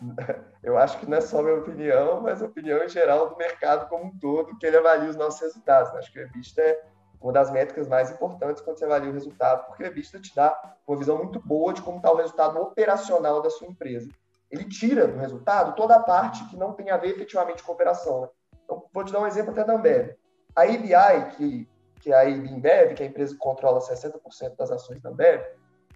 [0.62, 3.88] eu acho que não é só minha opinião, mas a opinião em geral do mercado
[3.88, 5.92] como um todo, que ele avalia os nossos resultados.
[5.92, 5.98] Né?
[5.98, 6.82] Acho que o EBITDA é
[7.20, 10.76] uma das métricas mais importantes quando você avalia o resultado, porque o EBITDA te dá
[10.86, 14.08] uma visão muito boa de como está o resultado operacional da sua empresa.
[14.50, 18.22] Ele tira do resultado toda a parte que não tem a ver efetivamente com operação.
[18.22, 18.28] Né?
[18.64, 20.16] Então, vou te dar um exemplo até da Ambev.
[20.56, 21.68] A EBI, que,
[22.00, 25.42] que é a Embev, que é a empresa que controla 60% das ações da Ambev,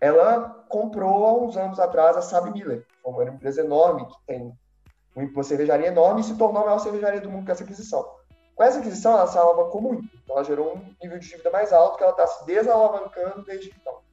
[0.00, 4.52] ela comprou há uns anos atrás a Sabe Miller, uma empresa enorme que tem
[5.16, 8.04] uma cervejaria enorme e se tornou a maior cervejaria do mundo com essa aquisição.
[8.54, 10.08] Com essa aquisição, ela se alavancou muito.
[10.22, 13.70] Então, ela gerou um nível de dívida mais alto que ela está se desalavancando desde
[13.70, 14.03] então.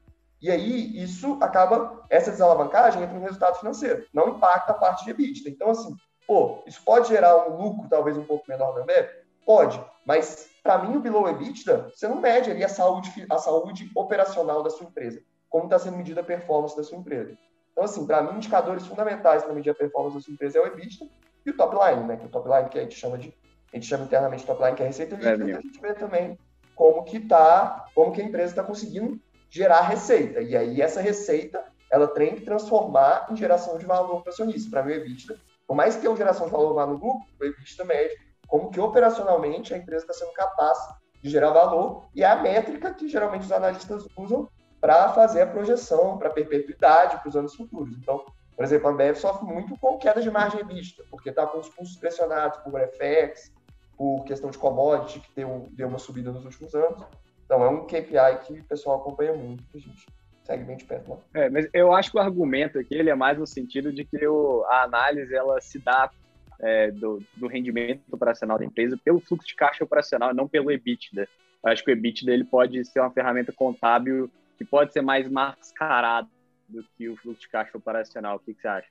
[0.41, 5.11] E aí, isso acaba, essa desalavancagem entra no resultado financeiro, não impacta a parte de
[5.11, 5.49] EBITDA.
[5.49, 9.07] Então, assim, pô, isso pode gerar um lucro talvez um pouco menor na Ambev?
[9.45, 13.89] Pode, mas para mim o below EBITDA, você não mede ali a saúde, a saúde
[13.95, 17.37] operacional da sua empresa como está sendo medida a performance da sua empresa.
[17.73, 20.65] Então, assim, para mim, indicadores fundamentais para medir a performance da sua empresa é o
[20.65, 21.07] EBITDA
[21.45, 22.17] e o top line, né?
[22.17, 23.33] Que o top line que a gente chama de,
[23.71, 25.79] a gente chama internamente de top line, que é a receita líquida, é, a gente
[25.79, 26.39] vê também
[26.73, 29.19] como que tá, como que a empresa está conseguindo
[29.51, 30.41] gerar receita.
[30.41, 34.71] E aí essa receita, ela tem que transformar em geração de valor para o acionista.
[34.71, 35.37] Para o EBITDA,
[35.67, 38.15] por mais que a geração de valor no lucro, o EBITDA mede
[38.47, 40.77] como que operacionalmente a empresa está sendo capaz
[41.21, 45.47] de gerar valor e é a métrica que geralmente os analistas usam para fazer a
[45.47, 47.95] projeção para perpetuidade para os anos futuros.
[47.97, 51.59] Então, por exemplo, a Ambev sofre muito com queda de margem vista, porque está com
[51.59, 53.51] os custos pressionados por FX,
[53.95, 57.05] por questão de commodity, que deu, deu uma subida nos últimos anos.
[57.51, 60.05] Então, é um KPI que o pessoal acompanha muito, que a gente
[60.41, 61.09] segue bem de perto.
[61.09, 61.17] Né?
[61.33, 64.25] É, mas eu acho que o argumento aqui ele é mais no sentido de que
[64.25, 66.09] o, a análise ela se dá
[66.61, 71.27] é, do, do, rendimento operacional da empresa pelo fluxo de caixa operacional, não pelo EBITDA.
[71.61, 75.29] Eu acho que o EBITDA ele pode ser uma ferramenta contábil que pode ser mais
[75.29, 76.29] mascarado
[76.69, 78.37] do que o fluxo de caixa operacional.
[78.37, 78.87] O que, que você acha?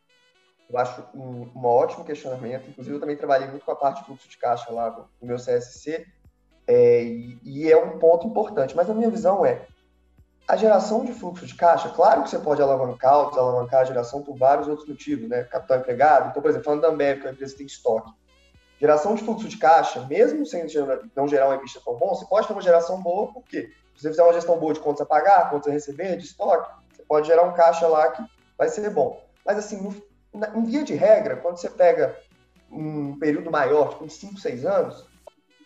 [0.69, 2.69] Eu acho um, um, ótimo questionamento.
[2.69, 5.37] Inclusive, eu também trabalhei muito com a parte de fluxo de caixa lá no meu
[5.37, 6.07] CSC,
[6.71, 7.03] é,
[7.43, 8.77] e, é um ponto importante.
[8.77, 9.67] Mas a minha visão é,
[10.47, 14.37] a geração de fluxo de caixa, claro que você pode alavancar, alavancar a geração por
[14.37, 15.43] vários outros motivos, né?
[15.45, 16.31] Capital empregado.
[16.31, 18.13] Então, por exemplo, falando da Ambev, que é uma empresa que tem estoque.
[18.81, 20.65] Geração de fluxo de caixa, mesmo sem
[21.15, 23.71] não gerar uma EBITDA tão bom, você pode ter uma geração boa, por quê?
[23.97, 26.71] Se você fizer uma gestão boa de contas a pagar, contas a receber, de estoque,
[26.95, 28.25] você pode gerar um caixa lá que
[28.57, 29.23] vai ser bom.
[29.45, 32.17] Mas, assim, no, em via de regra, quando você pega
[32.71, 35.10] um período maior, tipo uns 5, 6 anos,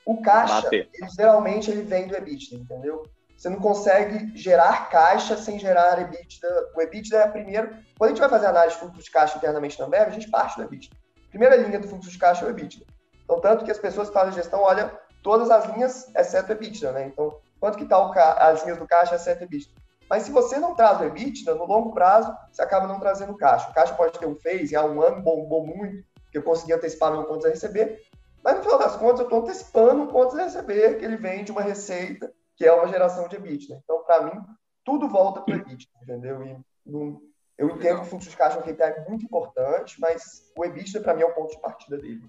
[0.06, 3.02] o caixa, ele, geralmente, ele vem do EBITDA, entendeu?
[3.36, 6.48] Você não consegue gerar caixa sem gerar EBITDA.
[6.74, 7.82] O EBITDA é a primeira...
[7.98, 10.30] Quando a gente vai fazer análise de fluxo de caixa internamente na Ambev, a gente
[10.30, 10.96] parte do EBITDA.
[11.30, 12.86] Primeira linha do fluxo de caixa é o EBITDA.
[13.24, 14.90] Então, tanto que as pessoas que fazem gestão olham
[15.22, 17.06] todas as linhas, exceto o EBITDA, né?
[17.06, 19.70] Então, quanto que está as linhas do caixa, exceto o EBITDA.
[20.08, 23.70] Mas se você não traz o EBITDA, no longo prazo, você acaba não trazendo caixa.
[23.70, 27.10] O caixa pode ter um phase, há um ano bombou muito, que eu consegui antecipar
[27.10, 28.00] meu contas a receber,
[28.44, 31.42] mas no final das contas eu estou antecipando o contas a receber, que ele vem
[31.42, 33.80] de uma receita, que é uma geração de EBITDA.
[33.83, 34.40] Então, para mim,
[34.85, 36.44] tudo volta para o EBITDA, entendeu?
[36.44, 37.20] E não,
[37.57, 41.00] eu entendo que o fluxo de caixa é um KPI muito importante, mas o EBITDA,
[41.00, 42.22] para mim, é o ponto de partida dele.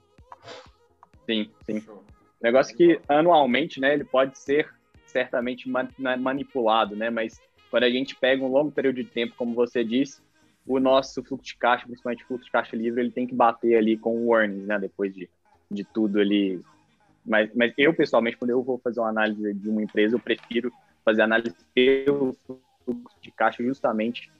[1.25, 1.83] Sim, sim.
[2.41, 4.73] Negócio que anualmente, né, ele pode ser
[5.05, 7.39] certamente é manipulado, né, mas
[7.71, 10.21] quando a gente pega um longo período de tempo, como você disse,
[10.67, 13.77] o nosso fluxo de caixa, principalmente o fluxo de caixa livre, ele tem que bater
[13.77, 15.29] ali com o earnings, né, depois de,
[15.69, 16.61] de tudo ali.
[17.25, 20.71] Mas, mas eu, pessoalmente, quando eu vou fazer uma análise de uma empresa, eu prefiro
[21.03, 22.35] fazer análise pelo
[22.85, 24.31] fluxo de caixa justamente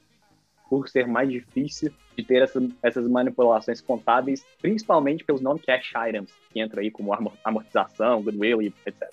[0.69, 6.59] por ser mais difícil de ter essa, essas manipulações contábeis, principalmente pelos non-cash items, que
[6.59, 7.11] entram aí como
[7.43, 9.11] amortização, goodwill e etc.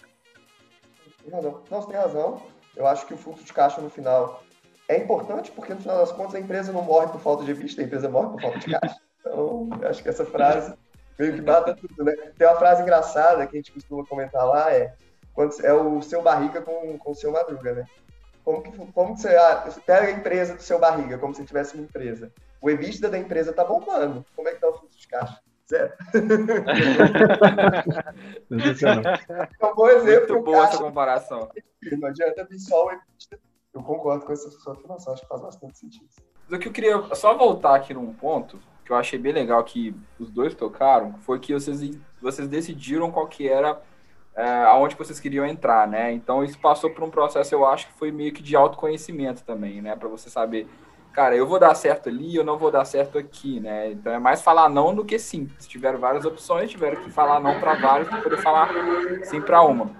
[1.22, 1.62] Tem razão.
[1.70, 2.42] Não, você tem razão.
[2.74, 4.42] Eu acho que o fluxo de caixa no final
[4.88, 7.82] é importante, porque no final das contas a empresa não morre por falta de vista,
[7.82, 8.96] a empresa morre por falta de caixa.
[9.20, 10.74] Então, acho que essa frase
[11.18, 12.12] meio que bata tudo, né?
[12.36, 14.94] Tem uma frase engraçada que a gente costuma comentar lá, é,
[15.34, 17.86] quando, é o seu barriga com, com o seu madruga, né?
[18.44, 21.44] Como que, como que você, ah, você pega a empresa do seu barriga, como se
[21.44, 22.32] tivesse uma empresa.
[22.60, 24.24] O EBITDA da empresa tá bombando.
[24.34, 25.40] Como é que tá o fluxo de caixa?
[25.68, 25.92] Zero.
[29.60, 30.34] é um bom exemplo.
[30.34, 31.48] Muito boa essa comparação.
[31.98, 33.40] Não adianta vir só o EBITDA.
[33.74, 36.08] Eu concordo com essa sua afirmação, acho que faz bastante sentido.
[36.50, 38.58] O que eu queria só voltar aqui num ponto
[38.92, 43.26] que eu achei bem legal que os dois tocaram foi que vocês, vocês decidiram qual
[43.26, 43.80] que era
[44.36, 46.12] é, aonde vocês queriam entrar, né?
[46.12, 49.80] Então isso passou por um processo, eu acho que foi meio que de autoconhecimento também,
[49.80, 49.96] né?
[49.96, 50.68] Para você saber,
[51.12, 53.92] cara, eu vou dar certo ali, eu não vou dar certo aqui, né?
[53.92, 55.48] Então é mais falar não do que sim.
[55.58, 58.68] Se tiveram várias opções, tiveram que falar não para várias para poder falar
[59.24, 59.90] sim para uma.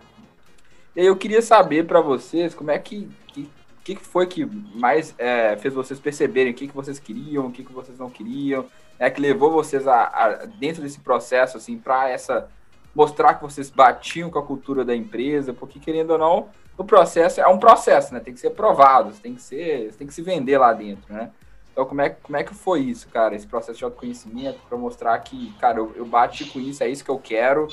[0.94, 3.50] E aí eu queria saber para vocês como é que, que
[3.84, 7.64] que foi que mais é, fez vocês perceberem o que, que vocês queriam, o que,
[7.64, 8.66] que vocês não queriam,
[9.02, 12.48] é que levou vocês a, a dentro desse processo assim para essa
[12.94, 17.40] mostrar que vocês batiam com a cultura da empresa, porque querendo ou não, o processo
[17.40, 18.20] é um processo, né?
[18.20, 21.30] Tem que ser aprovado, tem que ser, tem que se vender lá dentro, né?
[21.72, 23.34] Então, como é, como é que foi isso, cara?
[23.34, 27.04] Esse processo de autoconhecimento para mostrar que, cara, eu, eu bati com isso, é isso
[27.04, 27.66] que eu quero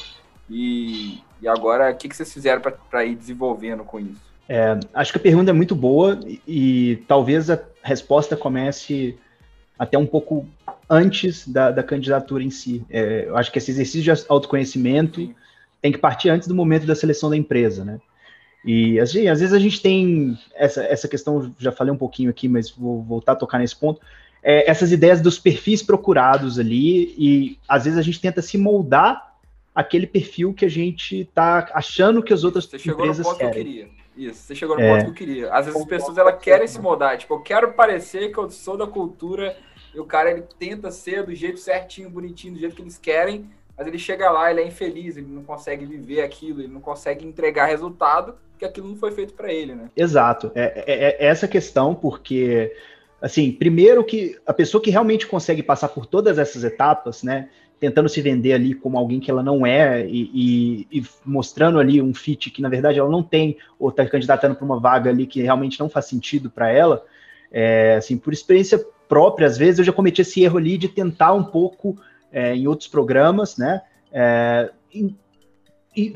[0.50, 4.22] e, e agora o que, que vocês fizeram para ir desenvolvendo com isso?
[4.48, 9.20] É, acho que a pergunta é muito boa e, e talvez a resposta comece
[9.80, 10.46] até um pouco
[10.90, 12.84] antes da, da candidatura em si.
[12.90, 15.34] É, eu acho que esse exercício de autoconhecimento
[15.82, 18.02] tem que partir antes do momento da seleção da empresa, né?
[18.66, 22.70] E às vezes a gente tem essa, essa questão, já falei um pouquinho aqui, mas
[22.70, 24.02] vou voltar a tocar nesse ponto,
[24.44, 29.36] é, essas ideias dos perfis procurados ali, e às vezes a gente tenta se moldar
[29.74, 33.38] aquele perfil que a gente está achando que as outras Você empresas chegou no ponto
[33.38, 33.54] querem.
[33.54, 34.00] Que eu queria.
[34.18, 34.92] Isso, você chegou no é.
[34.92, 35.54] ponto que eu queria.
[35.54, 38.76] Às vezes as pessoas elas querem se moldar, tipo, eu quero parecer que eu sou
[38.76, 39.56] da cultura
[39.94, 43.50] e o cara ele tenta ser do jeito certinho, bonitinho, do jeito que eles querem,
[43.78, 47.26] mas ele chega lá, ele é infeliz, ele não consegue viver aquilo, ele não consegue
[47.26, 49.90] entregar resultado, porque aquilo não foi feito para ele, né?
[49.96, 50.52] Exato.
[50.54, 52.76] É, é, é, essa questão, porque,
[53.22, 57.50] assim, primeiro que a pessoa que realmente consegue passar por todas essas etapas, né,
[57.80, 60.30] tentando se vender ali como alguém que ela não é e,
[60.92, 64.56] e, e mostrando ali um fit que na verdade ela não tem ou está candidatando
[64.56, 67.06] para uma vaga ali que realmente não faz sentido para ela,
[67.50, 71.34] é, assim, por experiência própria, às vezes eu já cometi esse erro ali de tentar
[71.34, 71.98] um pouco
[72.32, 73.82] é, em outros programas, né?
[74.14, 75.18] É, em,
[75.98, 76.14] em,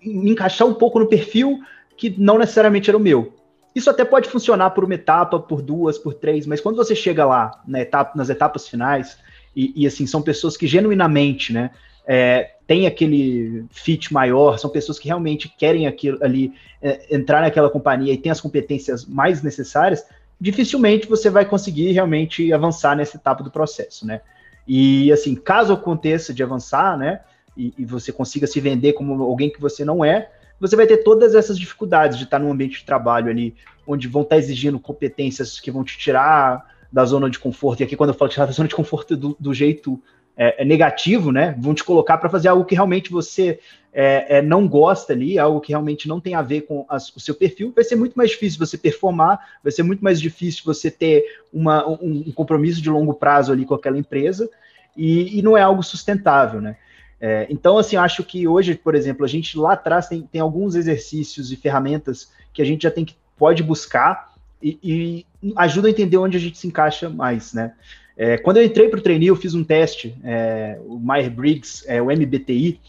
[0.00, 1.58] em encaixar um pouco no perfil
[1.96, 3.34] que não necessariamente era o meu.
[3.74, 7.24] Isso até pode funcionar por uma etapa, por duas, por três, mas quando você chega
[7.24, 9.18] lá na etapa, nas etapas finais,
[9.54, 11.70] e, e assim, são pessoas que genuinamente, né,
[12.06, 17.68] é, tem aquele fit maior, são pessoas que realmente querem aquilo ali, é, entrar naquela
[17.68, 20.04] companhia e tem as competências mais necessárias,
[20.40, 24.20] dificilmente você vai conseguir realmente avançar nessa etapa do processo, né?
[24.66, 27.20] E assim, caso aconteça de avançar, né,
[27.56, 30.98] e, e, você consiga se vender como alguém que você não é, você vai ter
[30.98, 35.58] todas essas dificuldades de estar num ambiente de trabalho ali, onde vão estar exigindo competências
[35.58, 37.80] que vão te tirar da zona de conforto.
[37.80, 40.00] E aqui, quando eu falo tirar da zona de conforto do, do jeito
[40.36, 41.56] é, é negativo, né?
[41.58, 43.58] Vão te colocar para fazer algo que realmente você
[44.00, 47.18] é, é, não gosta ali, algo que realmente não tem a ver com as, o
[47.18, 47.72] seu perfil.
[47.74, 51.84] Vai ser muito mais difícil você performar, vai ser muito mais difícil você ter uma,
[51.84, 54.48] um, um compromisso de longo prazo ali com aquela empresa,
[54.96, 56.76] e, e não é algo sustentável, né?
[57.20, 60.76] É, então, assim, acho que hoje, por exemplo, a gente lá atrás tem, tem alguns
[60.76, 64.32] exercícios e ferramentas que a gente já tem que pode buscar
[64.62, 67.72] e, e ajuda a entender onde a gente se encaixa mais, né?
[68.16, 72.00] É, quando eu entrei para o trainee, eu fiz um teste, é, o Myers-Briggs, é,
[72.00, 72.80] o MBTI.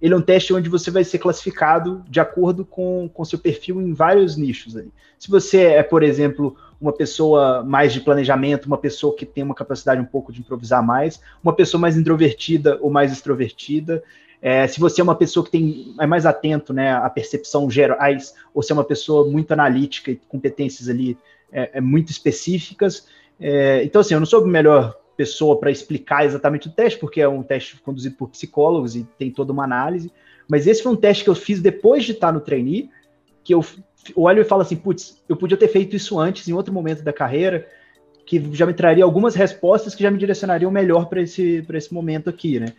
[0.00, 3.80] Ele é um teste onde você vai ser classificado de acordo com, com seu perfil
[3.80, 4.76] em vários nichos.
[4.76, 4.90] Ali.
[5.18, 9.54] Se você é, por exemplo, uma pessoa mais de planejamento, uma pessoa que tem uma
[9.54, 14.02] capacidade um pouco de improvisar mais, uma pessoa mais introvertida ou mais extrovertida,
[14.42, 18.34] é, se você é uma pessoa que tem, é mais atento né, à percepção gerais,
[18.54, 21.18] ou se é uma pessoa muito analítica e competências ali
[21.52, 23.06] é, é muito específicas,
[23.40, 27.20] é, então, assim, eu não sou a melhor pessoa para explicar exatamente o teste, porque
[27.20, 30.10] é um teste conduzido por psicólogos e tem toda uma análise.
[30.48, 32.88] Mas esse foi um teste que eu fiz depois de estar no trainee,
[33.44, 33.62] que eu
[34.16, 37.12] olho e falo assim, putz, eu podia ter feito isso antes, em outro momento da
[37.12, 37.68] carreira,
[38.24, 42.30] que já me traria algumas respostas que já me direcionariam melhor para esse, esse momento
[42.30, 42.72] aqui, né?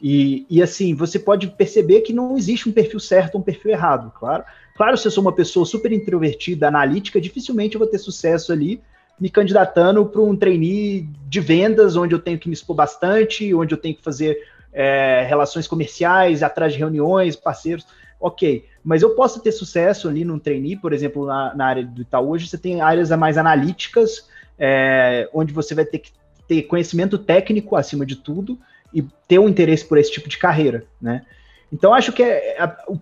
[0.00, 3.72] E, e assim, você pode perceber que não existe um perfil certo ou um perfil
[3.72, 4.44] errado, claro.
[4.74, 8.80] Claro, se eu sou uma pessoa super introvertida, analítica, dificilmente eu vou ter sucesso ali,
[9.20, 13.74] me candidatando para um trainee de vendas, onde eu tenho que me expor bastante, onde
[13.74, 14.38] eu tenho que fazer
[14.72, 17.86] é, relações comerciais, atrás de reuniões, parceiros.
[18.20, 22.02] Ok, mas eu posso ter sucesso ali num trainee, por exemplo, na, na área do
[22.02, 26.12] Itaú, hoje você tem áreas mais analíticas, é, onde você vai ter que
[26.46, 28.58] ter conhecimento técnico acima de tudo
[28.94, 31.24] e ter um interesse por esse tipo de carreira, né?
[31.72, 33.00] Então, acho que é, é, o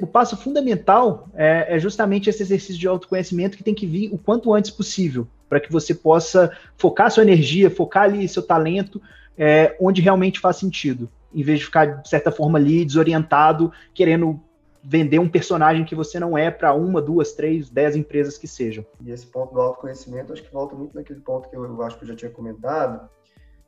[0.00, 4.18] o passo fundamental é, é, justamente esse exercício de autoconhecimento que tem que vir o
[4.18, 9.02] quanto antes possível, para que você possa focar sua energia, focar ali seu talento
[9.36, 14.40] é, onde realmente faz sentido, em vez de ficar, de certa forma, ali desorientado, querendo
[14.82, 18.86] vender um personagem que você não é para uma, duas, três, dez empresas que sejam.
[19.00, 21.98] E esse ponto do autoconhecimento, acho que volta muito naquele ponto que eu, eu acho
[21.98, 23.08] que eu já tinha comentado,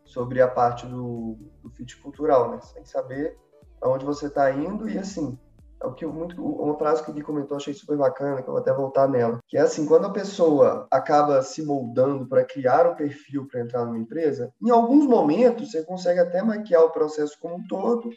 [0.04, 2.60] sobre a parte do, do fit cultural, né?
[2.80, 3.36] Que saber
[3.80, 5.38] aonde você está indo e, assim,
[5.82, 8.60] é o que muito uma frase que Gui comentou achei super bacana que eu vou
[8.60, 12.94] até voltar nela que é assim quando a pessoa acaba se moldando para criar um
[12.94, 17.56] perfil para entrar numa empresa em alguns momentos você consegue até maquiar o processo como
[17.56, 18.10] um todo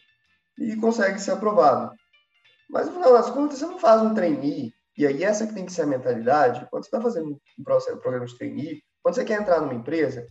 [0.59, 1.91] e consegue ser aprovado
[2.69, 5.65] mas no final das contas você não faz um trainee e aí essa que tem
[5.65, 9.15] que ser a mentalidade quando você está fazendo um processo um programa de trainee quando
[9.15, 10.27] você quer entrar numa empresa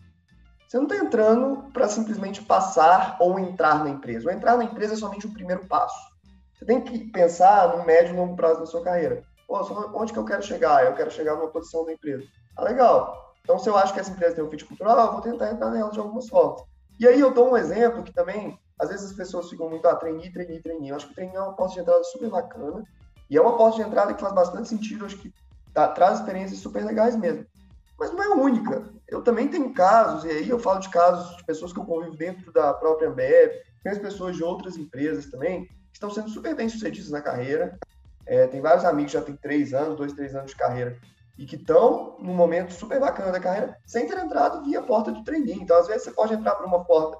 [0.68, 4.32] você não está entrando para simplesmente passar ou entrar na empresa.
[4.32, 6.13] Entrar na empresa é somente o primeiro passo
[6.56, 9.22] você tem que pensar no médio e longo prazo da sua carreira.
[9.46, 9.58] Pô,
[9.94, 10.84] onde que eu quero chegar?
[10.84, 12.24] Eu quero chegar numa posição da empresa.
[12.56, 13.34] Ah, legal.
[13.42, 15.70] Então, se eu acho que essa empresa tem um fit cultural, eu vou tentar entrar
[15.70, 16.62] nela de algumas formas.
[16.98, 19.96] E aí eu dou um exemplo que também, às vezes as pessoas ficam muito, ah,
[19.96, 20.88] trainee, trainee, trainee.
[20.88, 22.82] Eu acho que trainee é uma porta de entrada super bacana.
[23.28, 25.02] E é uma porta de entrada que faz bastante sentido.
[25.02, 25.32] Eu acho que
[25.74, 27.44] tá, traz experiências super legais mesmo.
[27.98, 28.84] Mas não é única.
[29.08, 32.16] Eu também tenho casos, e aí eu falo de casos de pessoas que eu convivo
[32.16, 33.52] dentro da própria Ambev,
[33.86, 37.78] as pessoas de outras empresas também, estão sendo super bem sucedidos na carreira.
[38.26, 40.98] É, tem vários amigos que já tem três anos, dois, três anos de carreira
[41.36, 45.24] e que estão num momento super bacana da carreira sem ter entrado via porta do
[45.24, 45.62] treininho.
[45.62, 47.18] Então, às vezes, você pode entrar por uma porta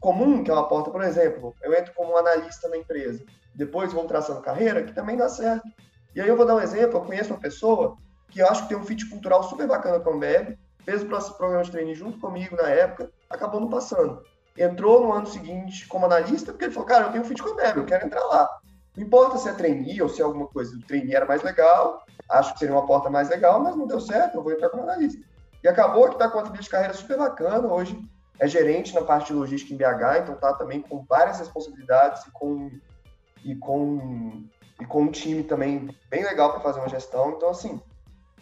[0.00, 3.24] comum, que é uma porta, por exemplo, eu entro como analista na empresa,
[3.54, 5.66] depois vou traçando carreira, que também dá certo.
[6.14, 7.96] E aí eu vou dar um exemplo, eu conheço uma pessoa
[8.28, 11.34] que eu acho que tem um fit cultural super bacana com a Ambev, fez o
[11.36, 14.22] programa de treino junto comigo na época, acabou não passando
[14.58, 17.48] entrou no ano seguinte como analista, porque ele falou, cara, eu tenho um fit com
[17.48, 18.48] eu quero entrar lá.
[18.96, 22.02] Não importa se é trainee ou se é alguma coisa do trainee era mais legal,
[22.30, 24.84] acho que seria uma porta mais legal, mas não deu certo, eu vou entrar como
[24.84, 25.22] analista.
[25.62, 27.98] E acabou que está com uma de carreira super bacana, hoje
[28.38, 32.30] é gerente na parte de logística em BH, então tá também com várias responsabilidades e
[32.30, 32.70] com,
[33.44, 34.44] e com,
[34.80, 37.30] e com um time também bem legal para fazer uma gestão.
[37.30, 37.80] Então, assim,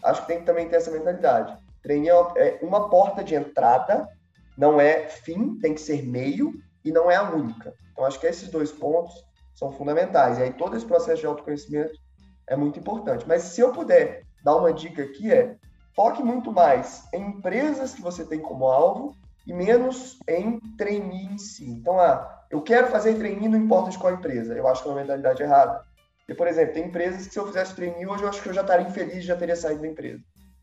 [0.02, 1.56] acho que tem que também ter essa mentalidade.
[1.82, 4.08] Trainee é uma porta de entrada
[4.56, 7.74] não é fim, tem que ser meio e não é a única.
[7.92, 9.14] Então, acho que esses dois pontos
[9.54, 10.38] são fundamentais.
[10.38, 11.98] E aí, todo esse processo de autoconhecimento
[12.46, 13.24] é muito importante.
[13.26, 15.56] Mas se eu puder dar uma dica aqui, é
[15.94, 19.14] foque muito mais em empresas que você tem como alvo
[19.46, 21.68] e menos em trainee em si.
[21.70, 24.54] Então, ah, eu quero fazer trainee, não importa de qual empresa.
[24.54, 25.82] Eu acho que é uma mentalidade errada.
[26.28, 28.54] E, por exemplo, tem empresas que se eu fizesse trainee hoje, eu acho que eu
[28.54, 30.22] já estaria infeliz, já teria saído da empresa.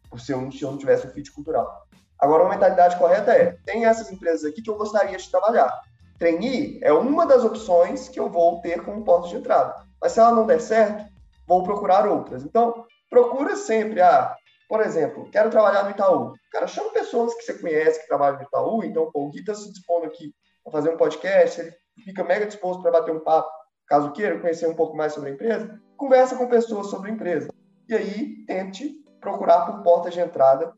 [0.10, 1.88] Por se eu, se eu não tivesse um fit cultural.
[2.22, 5.82] Agora, uma mentalidade correta é: tem essas empresas aqui que eu gostaria de trabalhar.
[6.20, 9.76] Trainee é uma das opções que eu vou ter como porta de entrada.
[10.00, 11.04] Mas se ela não der certo,
[11.48, 12.44] vou procurar outras.
[12.44, 14.36] Então, procura sempre, ah,
[14.70, 16.34] por exemplo, quero trabalhar no Itaú.
[16.52, 19.56] Cara, chama pessoas que você conhece que trabalham no Itaú, então, pô, o Gui está
[19.56, 20.32] se dispondo aqui
[20.66, 23.50] a fazer um podcast, ele fica mega disposto para bater um papo,
[23.88, 27.50] caso queira conhecer um pouco mais sobre a empresa, conversa com pessoas sobre a empresa.
[27.90, 30.72] E aí, tente procurar por portas de entrada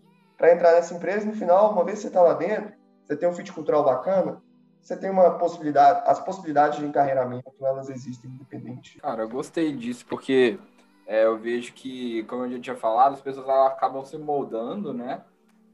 [0.44, 1.26] para entrar nessa empresa.
[1.26, 4.44] No final, uma vez que você está lá dentro, você tem um fit cultural bacana,
[4.82, 9.00] você tem uma possibilidade, as possibilidades de encarreiramento, elas existem independente.
[9.00, 10.60] Cara, eu gostei disso, porque
[11.08, 15.22] é, eu vejo que, como eu já tinha falado, as pessoas acabam se moldando, né?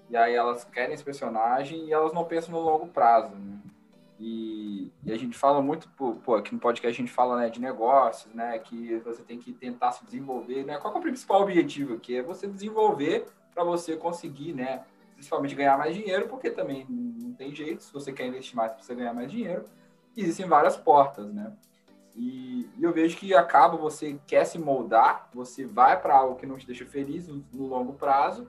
[0.08, 3.58] E aí elas querem esse personagem e elas não pensam no longo prazo, né?
[4.20, 7.60] E, e, a gente fala muito, pô, aqui no podcast a gente fala né, de
[7.60, 8.60] negócios, né?
[8.60, 10.78] Que você tem que tentar se desenvolver, né?
[10.78, 12.18] Qual é o principal objetivo aqui?
[12.18, 14.84] É você desenvolver para você conseguir, né?
[15.14, 18.96] Principalmente ganhar mais dinheiro, porque também não tem jeito, se você quer investir mais, você
[18.96, 19.66] ganhar mais dinheiro.
[20.16, 21.54] Existem várias portas, né?
[22.16, 26.46] E, e, eu vejo que acaba, você quer se moldar, você vai para algo que
[26.46, 28.48] não te deixa feliz no, no longo prazo,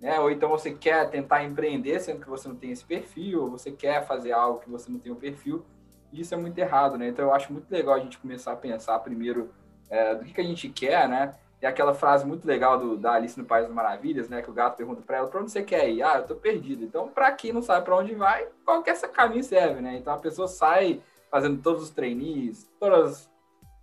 [0.00, 0.18] né?
[0.20, 3.70] Ou então você quer tentar empreender, sendo que você não tem esse perfil, ou você
[3.70, 5.64] quer fazer algo que você não tem o perfil,
[6.12, 7.08] e isso é muito errado, né?
[7.08, 9.52] Então eu acho muito legal a gente começar a pensar primeiro
[9.90, 11.34] é, do que, que a gente quer, né?
[11.62, 14.40] E aquela frase muito legal do, da Alice no País das Maravilhas, né?
[14.40, 16.02] Que o gato pergunta para ela, para onde você quer ir?
[16.02, 16.84] Ah, eu tô perdido.
[16.84, 19.96] Então, para quem não sabe para onde vai, qualquer caminho serve, né?
[19.96, 23.28] Então a pessoa sai fazendo todos os trainees, todas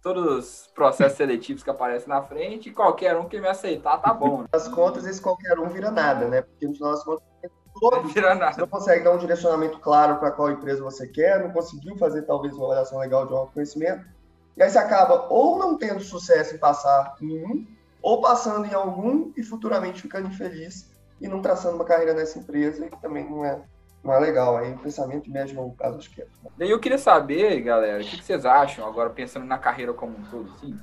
[0.01, 4.13] todos os processos seletivos que aparecem na frente, e qualquer um que me aceitar tá
[4.13, 4.43] bom.
[4.43, 4.47] Né?
[4.53, 6.41] As contas, esse qualquer um vira nada, né?
[6.41, 7.23] Porque no final das contas,
[7.79, 8.53] todos vira nada.
[8.53, 12.21] você não consegue dar um direcionamento claro para qual empresa você quer, não conseguiu fazer
[12.21, 14.05] talvez uma avaliação legal de autoconhecimento,
[14.57, 17.67] e aí você acaba ou não tendo sucesso em passar em um,
[18.01, 20.89] ou passando em algum e futuramente ficando infeliz
[21.21, 23.61] e não traçando uma carreira nessa empresa, que também não é
[24.03, 24.57] não é legal.
[24.57, 26.27] Aí o pensamento médio longo prazo acho que é.
[26.57, 30.23] Daí eu queria saber, galera, o que vocês acham, agora pensando na carreira como um
[30.23, 30.79] todo, assim,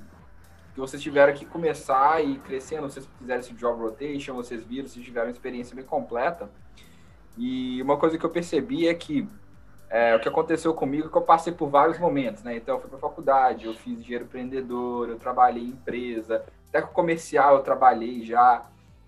[0.72, 5.04] que vocês tiveram que começar e crescendo, vocês fizeram esse job rotation, vocês viram, vocês
[5.04, 6.48] tiveram uma experiência bem completa.
[7.36, 9.28] E uma coisa que eu percebi é que
[9.90, 12.56] é, o que aconteceu comigo é que eu passei por vários momentos, né?
[12.56, 16.92] Então eu fui para faculdade, eu fiz dinheiro empreendedor, eu trabalhei em empresa, até com
[16.92, 18.64] comercial eu trabalhei já.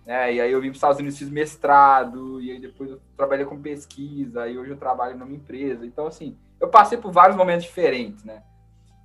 [0.06, 0.34] Né?
[0.34, 3.44] E aí eu vim para os Estados Unidos, fiz mestrado, e aí depois eu trabalhei
[3.44, 5.84] com pesquisa, e hoje eu trabalho numa empresa.
[5.84, 8.42] Então, assim, eu passei por vários momentos diferentes, né?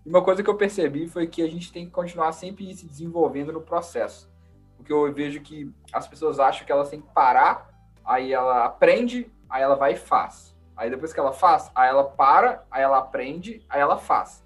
[0.06, 2.86] E uma coisa que eu percebi foi que a gente tem que continuar sempre se
[2.86, 4.30] desenvolvendo no processo.
[4.78, 7.70] Porque eu vejo que as pessoas acham que elas têm que parar,
[8.06, 10.51] aí ela aprende, aí ela vai e faz.
[10.76, 14.44] Aí depois que ela faz, aí ela para, aí ela aprende, aí ela faz.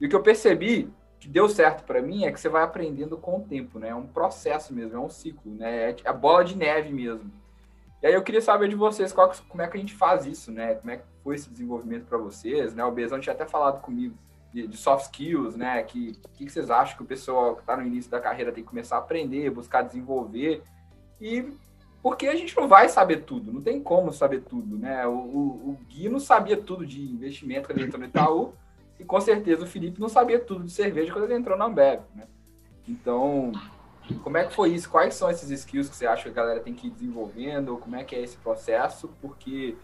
[0.00, 3.16] E o que eu percebi que deu certo para mim é que você vai aprendendo
[3.16, 3.90] com o tempo, né?
[3.90, 5.90] É um processo mesmo, é um ciclo, né?
[5.90, 7.30] É a bola de neve mesmo.
[8.02, 10.50] E aí eu queria saber de vocês qual, como é que a gente faz isso,
[10.50, 10.74] né?
[10.74, 12.84] Como é que foi esse desenvolvimento para vocês, né?
[12.84, 14.16] O Bezão tinha até falado comigo
[14.52, 15.80] de, de soft skills, né?
[15.84, 18.68] Que, que, vocês acham que o pessoal que está no início da carreira tem que
[18.68, 20.64] começar a aprender, buscar desenvolver
[21.20, 21.56] e
[22.02, 25.06] porque a gente não vai saber tudo, não tem como saber tudo, né?
[25.06, 28.54] O, o, o Gui não sabia tudo de investimento quando ele entrou no Itaú,
[28.98, 32.00] e com certeza o Felipe não sabia tudo de cerveja quando ele entrou na Ambev,
[32.14, 32.26] né?
[32.88, 33.52] Então,
[34.22, 34.90] como é que foi isso?
[34.90, 37.76] Quais são esses skills que você acha que a galera tem que ir desenvolvendo?
[37.76, 39.08] Como é que é esse processo?
[39.20, 39.76] Porque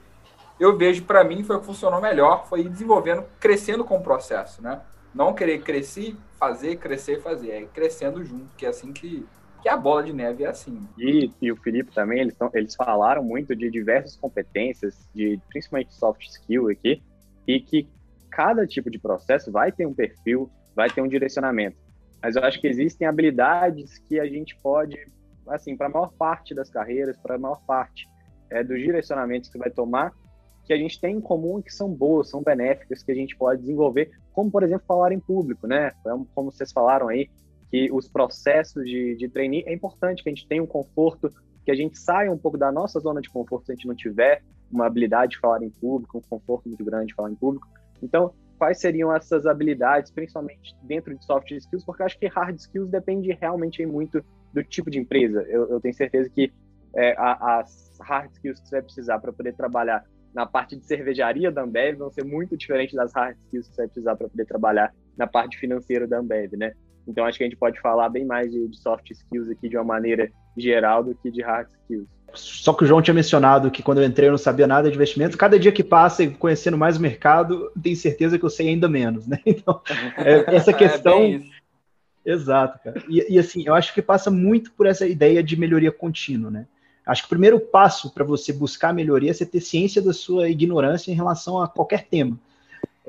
[0.58, 4.02] eu vejo, para mim, foi o que funcionou melhor, foi ir desenvolvendo, crescendo com o
[4.02, 4.80] processo, né?
[5.14, 7.50] Não querer crescer, fazer, crescer, fazer.
[7.50, 9.24] É crescendo junto, que é assim que,
[9.62, 10.86] que a bola de neve é assim.
[10.98, 15.94] E, e o Felipe também, eles, tão, eles falaram muito de diversas competências, de principalmente
[15.94, 17.02] soft skill aqui,
[17.46, 17.88] e que
[18.30, 21.76] cada tipo de processo vai ter um perfil, vai ter um direcionamento.
[22.22, 24.96] Mas eu acho que existem habilidades que a gente pode,
[25.48, 28.08] assim, para a maior parte das carreiras, para a maior parte
[28.50, 30.12] é, dos direcionamentos que vai tomar,
[30.64, 33.36] que a gente tem em comum e que são boas, são benéficas, que a gente
[33.36, 35.92] pode desenvolver, como, por exemplo, falar em público, né?
[36.34, 37.30] Como vocês falaram aí,
[37.70, 41.32] que os processos de, de trainee é importante que a gente tenha um conforto,
[41.64, 43.94] que a gente saia um pouco da nossa zona de conforto se a gente não
[43.94, 47.66] tiver uma habilidade de falar em público, um conforto muito grande de falar em público,
[48.02, 51.84] então, quais seriam essas habilidades, principalmente dentro de soft skills?
[51.84, 55.42] Porque eu acho que hard skills depende realmente muito do tipo de empresa.
[55.42, 56.52] Eu, eu tenho certeza que
[56.94, 60.04] é, as hard skills que você vai precisar para poder trabalhar
[60.34, 63.82] na parte de cervejaria da Ambev vão ser muito diferentes das hard skills que você
[63.82, 66.72] vai precisar para poder trabalhar na parte financeira da Ambev, né?
[67.08, 69.76] Então, acho que a gente pode falar bem mais de, de soft skills aqui de
[69.76, 72.06] uma maneira geral do que de hard skills.
[72.34, 74.94] Só que o João tinha mencionado que quando eu entrei eu não sabia nada de
[74.94, 75.38] investimento.
[75.38, 78.88] Cada dia que passa e conhecendo mais o mercado, tenho certeza que eu sei ainda
[78.88, 79.38] menos, né?
[79.46, 79.80] Então,
[80.18, 81.22] é, essa é questão.
[81.22, 81.40] É
[82.26, 83.02] Exato, cara.
[83.08, 86.66] E, e, assim, eu acho que passa muito por essa ideia de melhoria contínua, né?
[87.06, 90.50] Acho que o primeiro passo para você buscar melhoria é você ter ciência da sua
[90.50, 92.38] ignorância em relação a qualquer tema.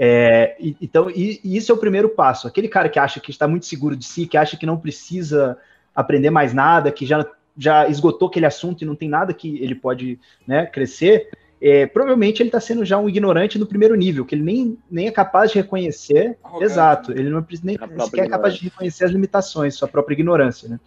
[0.02, 2.48] É, então, e, e isso é o primeiro passo.
[2.48, 5.58] Aquele cara que acha que está muito seguro de si, que acha que não precisa
[5.94, 7.26] aprender mais nada, que já,
[7.58, 11.30] já esgotou aquele assunto e não tem nada que ele pode né, crescer,
[11.62, 15.08] é, provavelmente ele está sendo já um ignorante no primeiro nível, que ele nem, nem
[15.08, 16.38] é capaz de reconhecer.
[16.62, 20.70] Exato, ele não nem sequer é capaz de reconhecer as limitações, sua própria ignorância.
[20.70, 20.80] Né?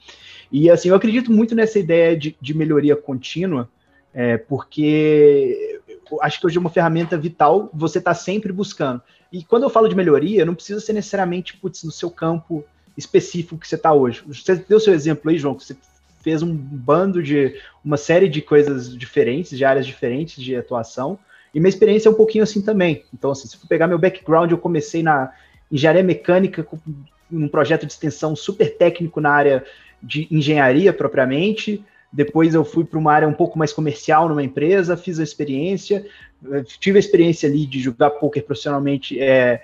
[0.51, 3.69] E assim, eu acredito muito nessa ideia de, de melhoria contínua,
[4.15, 5.81] é, porque
[6.21, 9.01] acho que hoje é uma ferramenta vital, você está sempre buscando.
[9.33, 12.65] E quando eu falo de melhoria, não precisa ser necessariamente putz, no seu campo
[12.97, 14.23] específico que você está hoje.
[14.27, 15.77] Você deu seu exemplo aí, João, que você
[16.21, 21.19] fez um bando de uma série de coisas diferentes, de áreas diferentes de atuação.
[21.55, 23.05] E minha experiência é um pouquinho assim também.
[23.13, 25.33] Então, assim, se for pegar meu background, eu comecei na
[25.71, 26.79] engenharia mecânica, com
[27.31, 29.65] um projeto de extensão super técnico na área
[30.03, 31.83] de engenharia propriamente.
[32.13, 36.05] Depois eu fui para uma área um pouco mais comercial numa empresa, fiz a experiência,
[36.79, 39.63] tive a experiência ali de jogar poker profissionalmente é,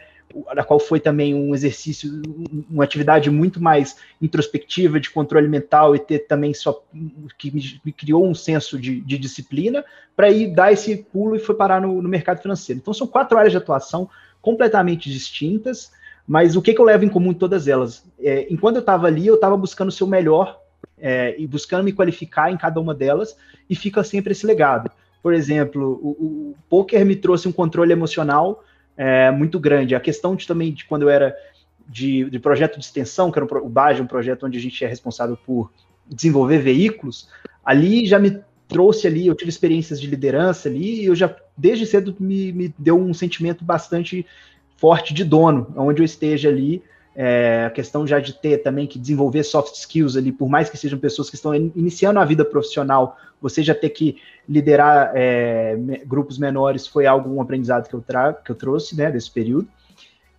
[0.48, 2.22] a qual foi também um exercício,
[2.70, 6.82] uma atividade muito mais introspectiva de controle mental e ter também só
[7.38, 9.84] que me, me criou um senso de, de disciplina
[10.14, 12.80] para ir dar esse pulo e foi parar no, no, mercado financeiro.
[12.80, 14.08] Então são quatro áreas de atuação
[14.40, 15.90] completamente distintas,
[16.26, 18.04] mas o que, que eu levo em comum em todas elas?
[18.20, 20.60] É, enquanto eu estava ali, eu estava buscando o seu melhor
[20.98, 23.36] é, e buscando me qualificar em cada uma delas
[23.68, 24.90] e fica sempre esse legado.
[25.22, 26.10] Por exemplo, o,
[26.50, 28.64] o poker me trouxe um controle emocional
[28.96, 29.94] é, muito grande.
[29.94, 31.36] A questão de, também de quando eu era
[31.88, 34.84] de, de projeto de extensão, que era um, o BAGE, um projeto onde a gente
[34.84, 35.72] é responsável por
[36.06, 37.28] desenvolver veículos,
[37.64, 41.86] ali já me trouxe ali, eu tive experiências de liderança ali, e eu já, desde
[41.86, 44.26] cedo, me, me deu um sentimento bastante
[44.76, 46.82] forte de dono, onde eu esteja ali,
[47.20, 50.78] é, a questão já de ter também que desenvolver soft skills ali, por mais que
[50.78, 56.38] sejam pessoas que estão iniciando a vida profissional, você já ter que liderar é, grupos
[56.38, 59.66] menores foi algo, um aprendizado que eu, tra que eu trouxe né, desse período.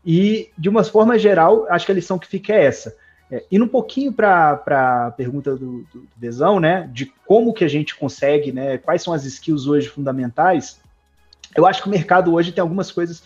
[0.06, 2.96] E, de uma forma geral, acho que a lição que fica é essa.
[3.30, 7.70] É, indo um pouquinho para a pergunta do, do, do né, de como que a
[7.70, 10.80] gente consegue, né, quais são as skills hoje fundamentais,
[11.58, 13.22] eu acho que o mercado hoje tem algumas coisas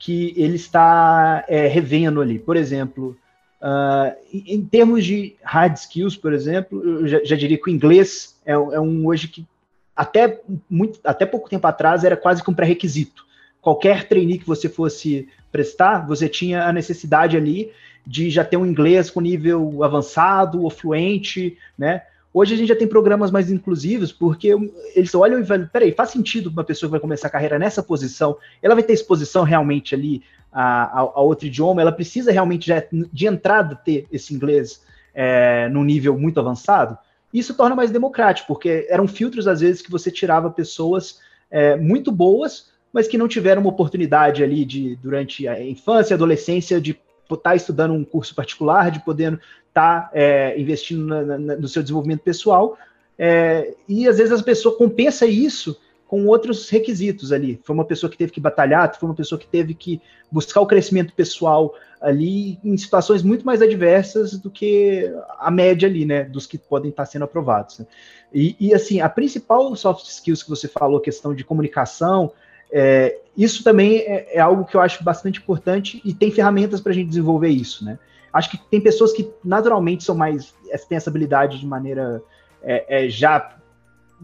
[0.00, 2.38] que ele está é, revendo ali.
[2.38, 3.14] Por exemplo,
[3.60, 8.40] uh, em, termos de hard skills, por exemplo, eu já, já diria que o inglês
[8.46, 9.46] é, é, um hoje que
[9.94, 10.40] até,
[10.70, 13.26] muito, até pouco tempo atrás era quase que um pré-requisito.
[13.60, 17.70] Qualquer trainee que você fosse prestar, você tinha a necessidade ali
[18.06, 22.02] de já ter um inglês com nível avançado ou fluente, né?
[22.32, 24.54] Hoje a gente já tem programas mais inclusivos, porque
[24.94, 27.82] eles olham e falam, peraí, faz sentido uma pessoa que vai começar a carreira nessa
[27.82, 30.22] posição, ela vai ter exposição realmente ali
[30.52, 35.68] a, a, a outro idioma, ela precisa realmente já de entrada ter esse inglês é,
[35.68, 36.96] num nível muito avançado?
[37.34, 41.20] Isso torna mais democrático, porque eram filtros, às vezes, que você tirava pessoas
[41.50, 46.80] é, muito boas, mas que não tiveram uma oportunidade ali de, durante a infância adolescência,
[46.80, 46.98] de
[47.30, 49.40] estar estudando um curso particular, de poder
[49.70, 52.76] está é, investindo na, na, no seu desenvolvimento pessoal,
[53.18, 57.60] é, e às vezes a pessoa compensa isso com outros requisitos ali.
[57.62, 60.00] Foi uma pessoa que teve que batalhar, foi uma pessoa que teve que
[60.30, 66.04] buscar o crescimento pessoal ali em situações muito mais adversas do que a média ali,
[66.04, 67.78] né, dos que podem estar sendo aprovados.
[67.78, 67.86] Né?
[68.32, 72.32] E, e, assim, a principal soft skills que você falou, questão de comunicação,
[72.72, 76.92] é, isso também é, é, algo que eu acho bastante importante e tem ferramentas para
[76.92, 77.98] a gente desenvolver isso, né?
[78.32, 80.54] Acho que tem pessoas que naturalmente são mais.
[80.88, 82.22] têm essa habilidade de maneira
[82.62, 83.56] é, é, já.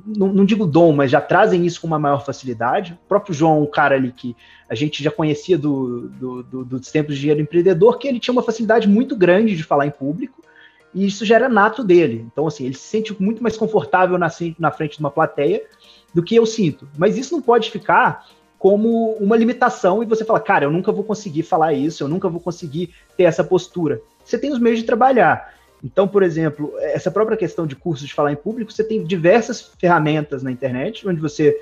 [0.07, 2.93] Não, não, digo dom, mas já trazem isso com uma maior facilidade.
[2.93, 4.37] O próprio João, um cara ali que
[4.69, 8.33] a gente já conhecia do, do, do, dos tempos de dinheiro empreendedor, que ele tinha
[8.33, 10.45] uma facilidade muito grande de falar em público,
[10.93, 12.27] e isso já era nato dele.
[12.31, 14.29] Então, assim, ele se sente muito mais confortável na,
[14.59, 15.63] na frente de uma plateia
[16.13, 16.87] do que eu sinto.
[16.99, 18.27] Mas isso não pode ficar
[18.67, 22.29] como uma limitação e você fala, cara, eu nunca vou conseguir falar isso, eu nunca
[22.29, 24.01] vou conseguir ter essa postura.
[24.25, 25.55] Você tem os meios de trabalhar.
[25.85, 29.71] Então, por exemplo, essa própria questão de cursos de falar em público, você tem diversas
[29.79, 31.57] ferramentas na internet, onde você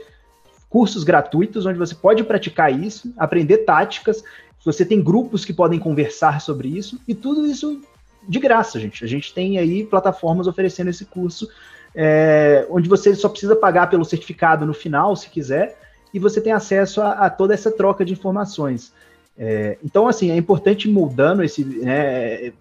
[0.71, 4.25] cursos gratuitos, onde você pode praticar isso, aprender táticas,
[4.65, 7.83] você tem grupos que podem conversar sobre isso, e tudo isso
[8.27, 9.05] de graça, gente.
[9.05, 11.51] A gente tem aí plataformas oferecendo esse curso,
[11.95, 15.84] é, onde você só precisa pagar pelo certificado no final, se quiser,
[16.15, 18.95] e você tem acesso a, a toda essa troca de informações.
[19.37, 22.53] É, então, assim, é importante moldando esse, né,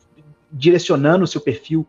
[0.51, 1.85] direcionando o seu perfil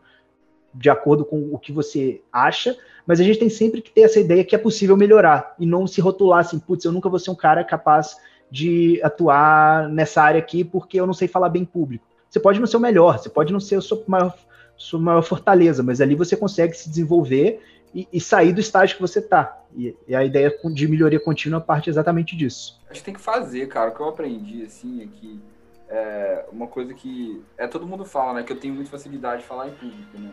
[0.74, 4.20] de acordo com o que você acha, mas a gente tem sempre que ter essa
[4.20, 7.30] ideia que é possível melhorar e não se rotular assim, putz, eu nunca vou ser
[7.30, 8.16] um cara capaz
[8.50, 12.04] de atuar nessa área aqui porque eu não sei falar bem público.
[12.28, 14.36] Você pode não ser o melhor, você pode não ser a sua maior,
[14.76, 17.62] sua maior fortaleza, mas ali você consegue se desenvolver
[17.94, 19.62] e, e sair do estágio que você está.
[19.74, 22.80] E, e, a ideia de melhoria contínua parte exatamente disso.
[22.90, 23.90] A gente tem que fazer, cara.
[23.90, 25.40] O que eu aprendi, assim, é que
[25.88, 28.42] é uma coisa que é todo mundo fala, né?
[28.42, 30.32] Que eu tenho muita facilidade de falar em público, né?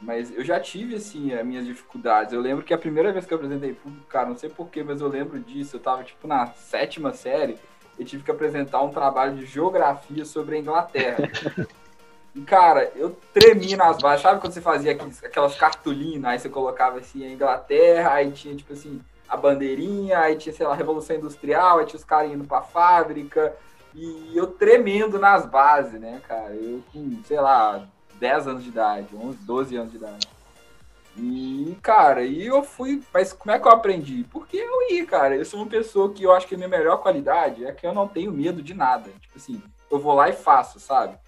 [0.00, 2.32] Mas eu já tive, assim, as minhas dificuldades.
[2.32, 5.00] Eu lembro que a primeira vez que eu apresentei público, cara, não sei porquê, mas
[5.00, 5.76] eu lembro disso.
[5.76, 7.56] Eu tava, tipo, na sétima série
[7.98, 11.28] e tive que apresentar um trabalho de geografia sobre a Inglaterra.
[12.34, 14.22] E, cara, eu tremi nas bases.
[14.22, 18.54] Sabe quando você fazia aqueles, aquelas cartolinas, aí você colocava assim a Inglaterra, aí tinha,
[18.54, 22.30] tipo assim, a bandeirinha, aí tinha, sei lá, a Revolução Industrial, aí tinha os caras
[22.30, 23.54] indo pra fábrica.
[23.94, 26.54] E eu tremendo nas bases, né, cara?
[26.54, 27.86] Eu com, sei lá,
[28.20, 30.28] 10 anos de idade, 11, 12 anos de idade.
[31.16, 33.02] E, cara, e eu fui.
[33.12, 34.24] Mas como é que eu aprendi?
[34.30, 35.36] Porque eu ia, cara.
[35.36, 37.92] Eu sou uma pessoa que eu acho que a minha melhor qualidade é que eu
[37.92, 39.10] não tenho medo de nada.
[39.20, 39.60] Tipo assim,
[39.90, 41.18] eu vou lá e faço, sabe?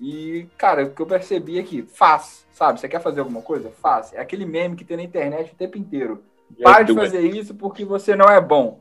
[0.00, 2.80] E, cara, o que eu percebi é que faz, sabe?
[2.80, 3.70] Você quer fazer alguma coisa?
[3.70, 4.12] Faz.
[4.12, 6.22] É aquele meme que tem na internet o tempo inteiro.
[6.62, 8.80] Para de fazer isso porque você não é bom.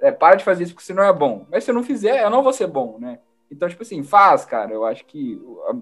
[0.00, 1.46] É, para de fazer isso porque você não é bom.
[1.50, 3.18] Mas se eu não fizer, eu não vou ser bom, né?
[3.50, 4.72] Então, tipo assim, faz, cara.
[4.72, 5.40] Eu acho que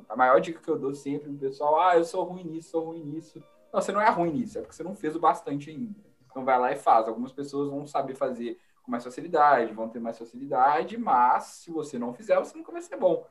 [0.09, 2.85] a maior dica que eu dou sempre pro pessoal, ah, eu sou ruim nisso, sou
[2.85, 3.43] ruim nisso.
[3.73, 5.95] Não, você não é ruim nisso, é porque você não fez o bastante ainda.
[6.31, 7.09] Então vai lá e faz.
[7.09, 11.99] Algumas pessoas vão saber fazer com mais facilidade, vão ter mais facilidade, mas se você
[11.99, 13.27] não fizer, você nunca vai ser bom.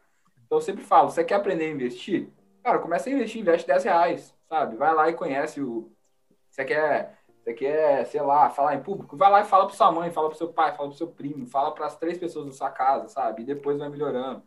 [0.46, 2.30] Então eu sempre falo, você quer aprender a investir?
[2.64, 4.76] Cara, começa a investir, investe 10 reais, sabe?
[4.76, 5.92] Vai lá e conhece o.
[6.50, 9.92] Você quer você quer, sei lá, falar em público, vai lá e fala para sua
[9.92, 12.52] mãe, fala para seu pai, fala para seu primo, fala para as três pessoas da
[12.52, 13.44] sua casa, sabe?
[13.44, 14.42] E depois vai melhorando.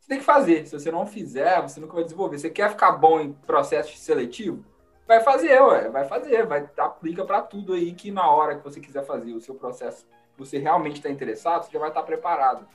[0.00, 0.66] Você tem que fazer.
[0.66, 2.36] Se você não fizer, você nunca vai desenvolver.
[2.36, 4.64] Você quer ficar bom em processo seletivo?
[5.06, 8.80] Vai fazer, ué, vai fazer, vai aplica para tudo aí que na hora que você
[8.80, 10.04] quiser fazer o seu processo,
[10.36, 12.66] você realmente está interessado, você já vai estar tá preparado.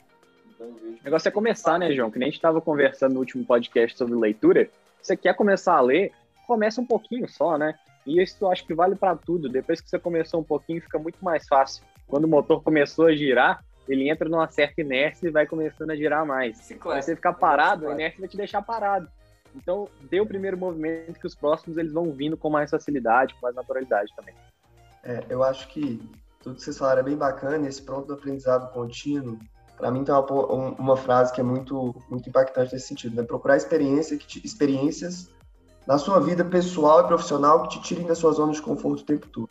[0.57, 2.09] Então, o negócio é começar, né, João?
[2.09, 4.69] Que nem a gente estava conversando no último podcast sobre leitura.
[4.99, 6.11] Você quer começar a ler,
[6.47, 7.75] começa um pouquinho só, né?
[8.05, 9.47] E isso eu acho que vale para tudo.
[9.47, 11.83] Depois que você começou um pouquinho, fica muito mais fácil.
[12.07, 15.95] Quando o motor começou a girar, ele entra numa certa inércia e vai começando a
[15.95, 16.57] girar mais.
[16.57, 19.07] Se você ficar parado, a inércia vai te deixar parado.
[19.55, 23.41] Então, dê o primeiro movimento que os próximos eles vão vindo com mais facilidade, com
[23.41, 24.33] mais naturalidade também.
[25.03, 26.01] É, eu acho que
[26.41, 27.67] tudo que vocês falaram é bem bacana.
[27.67, 29.39] Esse pronto do aprendizado contínuo,
[29.77, 33.21] para mim, tem uma, uma, frase que é muito, muito impactante nesse sentido, né?
[33.21, 35.29] Procurar experiência te, experiências
[35.85, 39.05] na sua vida pessoal e profissional que te tirem da sua zona de conforto o
[39.05, 39.49] tempo todo.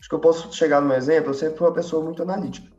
[0.00, 2.72] Acho que eu posso chegar no meu exemplo, eu sempre fui uma pessoa muito analítica.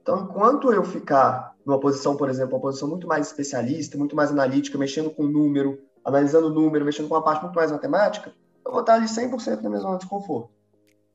[0.00, 4.30] Então, enquanto eu ficar numa posição, por exemplo, uma posição muito mais especialista, muito mais
[4.30, 8.32] analítica, mexendo com número, analisando número, mexendo com uma parte muito mais matemática,
[8.64, 10.50] eu vou estar ali 100% na minha zona de conforto.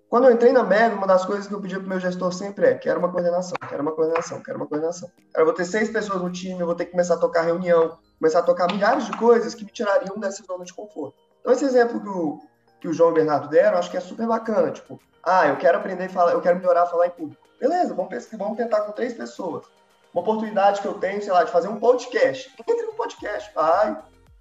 [0.09, 2.33] Quando eu entrei na MEG, uma das coisas que eu pedi para o meu gestor
[2.33, 5.11] sempre é: quero uma coordenação, quero uma coordenação, quero uma coordenação.
[5.35, 7.95] Eu vou ter seis pessoas no time, eu vou ter que começar a tocar reunião,
[8.17, 11.15] começar a tocar milhares de coisas que me tirariam dessa zona de conforto.
[11.39, 12.39] Então, esse exemplo que o,
[12.81, 14.71] que o João e o Bernardo deram, acho que é super bacana.
[14.71, 17.41] Tipo, ah, eu quero aprender a falar, eu quero melhorar a falar em público.
[17.59, 19.67] Beleza, vamos, vamos tentar com três pessoas.
[20.11, 22.51] Uma oportunidade que eu tenho, sei lá, de fazer um podcast.
[22.67, 23.95] Entre no podcast, vai,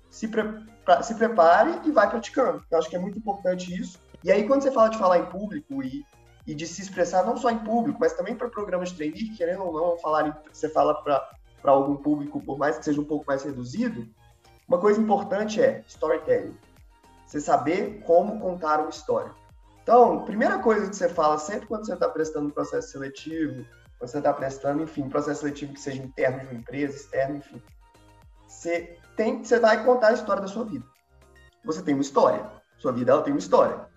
[0.09, 0.45] se, pre,
[0.83, 2.64] pra, se prepare e vai praticando.
[2.71, 3.99] Eu acho que é muito importante isso.
[4.25, 6.05] E aí, quando você fala de falar em público e,
[6.47, 9.64] e de se expressar não só em público, mas também para programas de trainee, querendo
[9.64, 11.31] ou não, falar em, você fala para
[11.64, 14.09] algum público, por mais que seja um pouco mais reduzido,
[14.66, 16.57] uma coisa importante é storytelling.
[17.27, 19.33] Você saber como contar uma história.
[19.83, 23.64] Então, primeira coisa que você fala sempre quando você está prestando um processo seletivo,
[23.99, 27.37] quando você está prestando, enfim, um processo seletivo que seja interno de uma empresa, externo,
[27.39, 27.62] enfim,
[28.47, 30.85] você tem, você vai contar a história da sua vida.
[31.64, 32.51] Você tem uma história.
[32.79, 33.88] Sua vida ela tem uma história.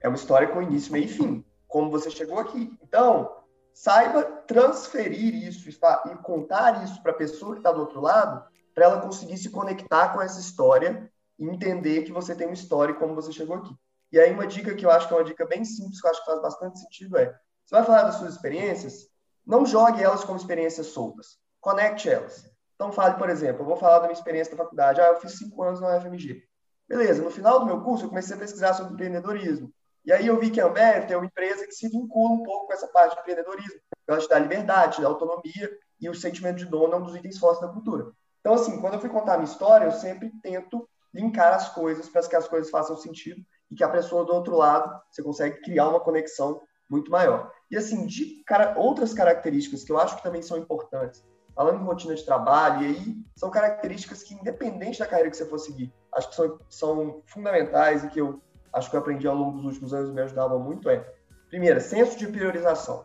[0.00, 1.44] É uma história com início, meio e fim.
[1.66, 2.76] Como você chegou aqui.
[2.82, 3.30] Então,
[3.72, 8.44] saiba transferir isso e contar isso para a pessoa que está do outro lado,
[8.74, 12.92] para ela conseguir se conectar com essa história e entender que você tem uma história
[12.92, 13.74] e como você chegou aqui.
[14.10, 16.10] E aí uma dica que eu acho que é uma dica bem simples, que eu
[16.10, 17.26] acho que faz bastante sentido é,
[17.64, 19.06] você vai falar das suas experiências,
[19.46, 22.50] não jogue elas como experiências soltas, conecte elas.
[22.74, 25.32] Então fale, por exemplo, eu vou falar da minha experiência da faculdade, ah, eu fiz
[25.32, 26.42] cinco anos na UFMG.
[26.88, 29.72] Beleza, no final do meu curso eu comecei a pesquisar sobre empreendedorismo.
[30.08, 32.68] E aí eu vi que a Ambev tem uma empresa que se vincula um pouco
[32.68, 33.78] com essa parte de empreendedorismo.
[34.06, 37.14] Ela te dá liberdade, te dá autonomia e o sentimento de dono é um dos
[37.14, 38.10] itens fortes da cultura.
[38.40, 42.08] Então, assim, quando eu fui contar a minha história, eu sempre tento linkar as coisas
[42.08, 45.60] para que as coisas façam sentido e que a pessoa do outro lado, você consegue
[45.60, 47.52] criar uma conexão muito maior.
[47.70, 51.22] E, assim, de cara, outras características que eu acho que também são importantes,
[51.54, 55.44] falando em rotina de trabalho, e aí são características que, independente da carreira que você
[55.44, 58.40] for seguir, acho que são, são fundamentais e que eu
[58.72, 61.04] acho que eu aprendi ao longo dos últimos anos me ajudava muito é,
[61.48, 63.04] primeiro, senso de priorização.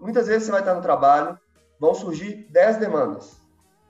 [0.00, 1.38] Muitas vezes você vai estar no trabalho,
[1.78, 3.40] vão surgir 10 demandas.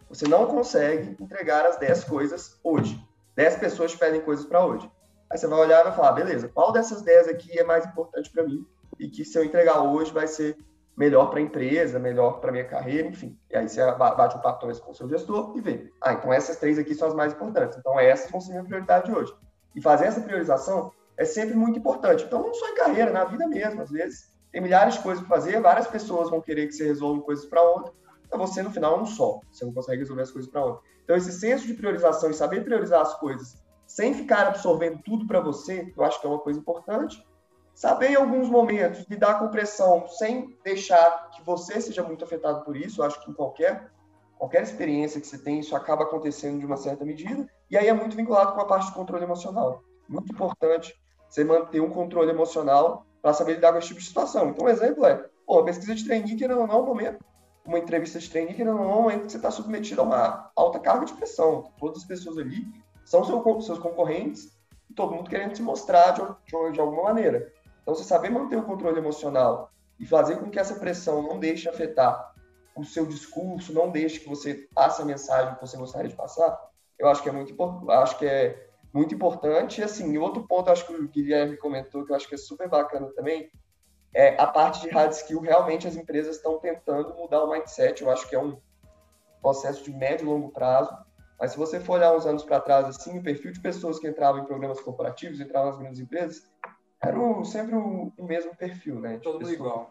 [0.08, 3.00] Você não consegue entregar as 10 coisas hoje.
[3.34, 4.90] 10 pessoas pedem coisas para hoje.
[5.30, 8.30] Aí você vai olhar e vai falar, beleza, qual dessas 10 aqui é mais importante
[8.30, 8.66] para mim
[8.98, 10.56] e que se eu entregar hoje vai ser
[10.96, 13.38] melhor para a empresa, melhor para minha carreira, enfim.
[13.50, 16.32] E aí você bate um papo talvez com o seu gestor e vê, ah, então
[16.32, 19.34] essas três aqui são as mais importantes, então essas vão ser minha prioridade hoje.
[19.74, 22.24] E fazer essa priorização é sempre muito importante.
[22.24, 25.36] Então, não só em carreira, na vida mesmo, às vezes tem milhares de coisas para
[25.36, 27.92] fazer, várias pessoas vão querer que você resolva coisas para outra,
[28.26, 30.82] então você no final é um só, você não consegue resolver as coisas para outra.
[31.04, 35.40] Então, esse senso de priorização e saber priorizar as coisas sem ficar absorvendo tudo para
[35.40, 37.22] você, eu acho que é uma coisa importante.
[37.74, 42.76] Saber em alguns momentos lidar com pressão sem deixar que você seja muito afetado por
[42.76, 43.90] isso, eu acho que em qualquer
[44.42, 47.92] qualquer experiência que você tem, isso acaba acontecendo de uma certa medida, e aí é
[47.92, 49.84] muito vinculado com a parte de controle emocional.
[50.08, 54.48] Muito importante você manter um controle emocional para saber lidar com esse tipo de situação.
[54.48, 57.24] Então, um exemplo é, pô, a pesquisa de trainee, que não é um momento,
[57.64, 60.50] uma entrevista de trainee, que não é um momento que você está submetido a uma
[60.56, 61.70] alta carga de pressão.
[61.78, 62.66] Todas as pessoas ali
[63.04, 64.58] são seus concorrentes
[64.90, 67.52] e todo mundo querendo se mostrar de, de, de alguma maneira.
[67.80, 69.70] Então, você saber manter o controle emocional
[70.00, 72.31] e fazer com que essa pressão não deixe afetar
[72.74, 76.58] o seu discurso, não deixe que você passe a mensagem que você gostaria de passar,
[76.98, 79.80] eu acho que é muito importante, acho que é muito importante.
[79.80, 82.68] E assim, outro ponto, acho que o Guilherme comentou, que eu acho que é super
[82.68, 83.50] bacana também,
[84.14, 85.40] é a parte de hard skill.
[85.40, 88.02] Realmente as empresas estão tentando mudar o mindset.
[88.02, 88.56] Eu acho que é um
[89.40, 90.96] processo de médio e longo prazo.
[91.40, 94.06] Mas se você for olhar uns anos para trás, assim, o perfil de pessoas que
[94.06, 96.44] entravam em programas corporativos, entravam nas grandes empresas,
[97.02, 99.18] era sempre o, o mesmo perfil, né?
[99.18, 99.90] Todo mundo igual.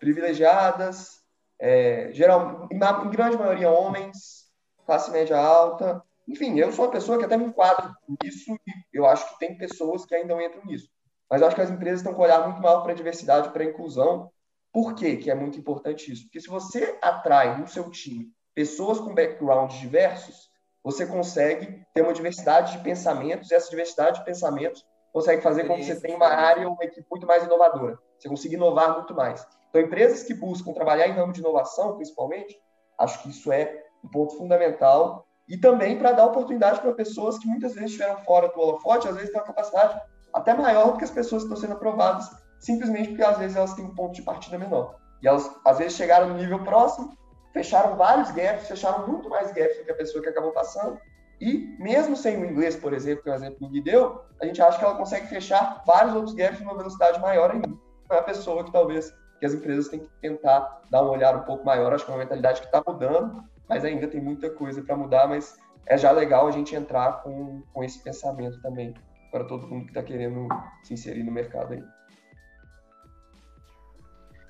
[0.00, 1.19] Privilegiadas,
[1.60, 2.78] é, geral, em,
[3.10, 4.46] grande maioria homens,
[4.86, 6.02] classe média alta.
[6.26, 9.58] Enfim, eu sou uma pessoa que até me enquadro nisso e eu acho que tem
[9.58, 10.88] pessoas que ainda não entram nisso.
[11.30, 13.50] Mas eu acho que as empresas estão com um olhar muito maior para a diversidade,
[13.50, 14.30] para a inclusão.
[14.72, 16.24] Por quê que é muito importante isso?
[16.24, 20.50] Porque se você atrai no seu time pessoas com backgrounds diversos,
[20.82, 25.74] você consegue ter uma diversidade de pensamentos, e essa diversidade de pensamentos consegue fazer com
[25.76, 27.98] que você tenha uma área, uma equipe muito mais inovadora.
[28.18, 29.46] Você consiga inovar muito mais.
[29.70, 32.56] Então, empresas que buscam trabalhar em ramo de inovação, principalmente,
[32.98, 35.26] acho que isso é um ponto fundamental.
[35.48, 39.14] E também para dar oportunidade para pessoas que muitas vezes estiveram fora do holofote, às
[39.14, 40.00] vezes têm uma capacidade
[40.32, 43.74] até maior do que as pessoas que estão sendo aprovadas, simplesmente porque às vezes elas
[43.74, 44.96] têm um ponto de partida menor.
[45.22, 47.16] E elas, às vezes, chegaram no nível próximo,
[47.52, 50.98] fecharam vários gaps, fecharam muito mais gaps do que a pessoa que acabou passando.
[51.40, 54.46] E, mesmo sem o inglês, por exemplo, que é o exemplo que o deu, a
[54.46, 57.68] gente acha que ela consegue fechar vários outros gaps numa velocidade maior ainda.
[58.10, 61.44] É a pessoa que talvez que as empresas têm que tentar dar uma olhada um
[61.44, 61.92] pouco maior.
[61.92, 65.26] Acho que é uma mentalidade que está mudando, mas ainda tem muita coisa para mudar.
[65.26, 68.94] Mas é já legal a gente entrar com, com esse pensamento também
[69.32, 70.46] para todo mundo que está querendo
[70.82, 71.82] se inserir no mercado aí.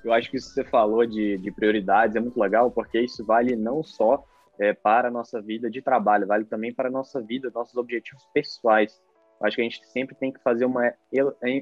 [0.03, 3.23] Eu acho que isso que você falou de, de prioridades é muito legal, porque isso
[3.23, 4.25] vale não só
[4.59, 8.27] é, para a nossa vida de trabalho, vale também para a nossa vida, nossos objetivos
[8.33, 9.01] pessoais.
[9.39, 10.91] Eu acho que a gente sempre tem que fazer uma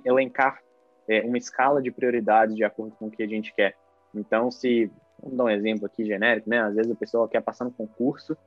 [0.05, 0.61] elencar
[1.09, 3.75] é, uma escala de prioridades de acordo com o que a gente quer.
[4.13, 4.91] Então, se
[5.21, 6.61] vamos dar um exemplo aqui genérico, né?
[6.61, 8.37] Às vezes a pessoa quer passar no concurso,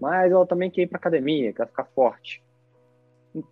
[0.00, 2.42] mas ela também quer ir para academia, quer ficar forte.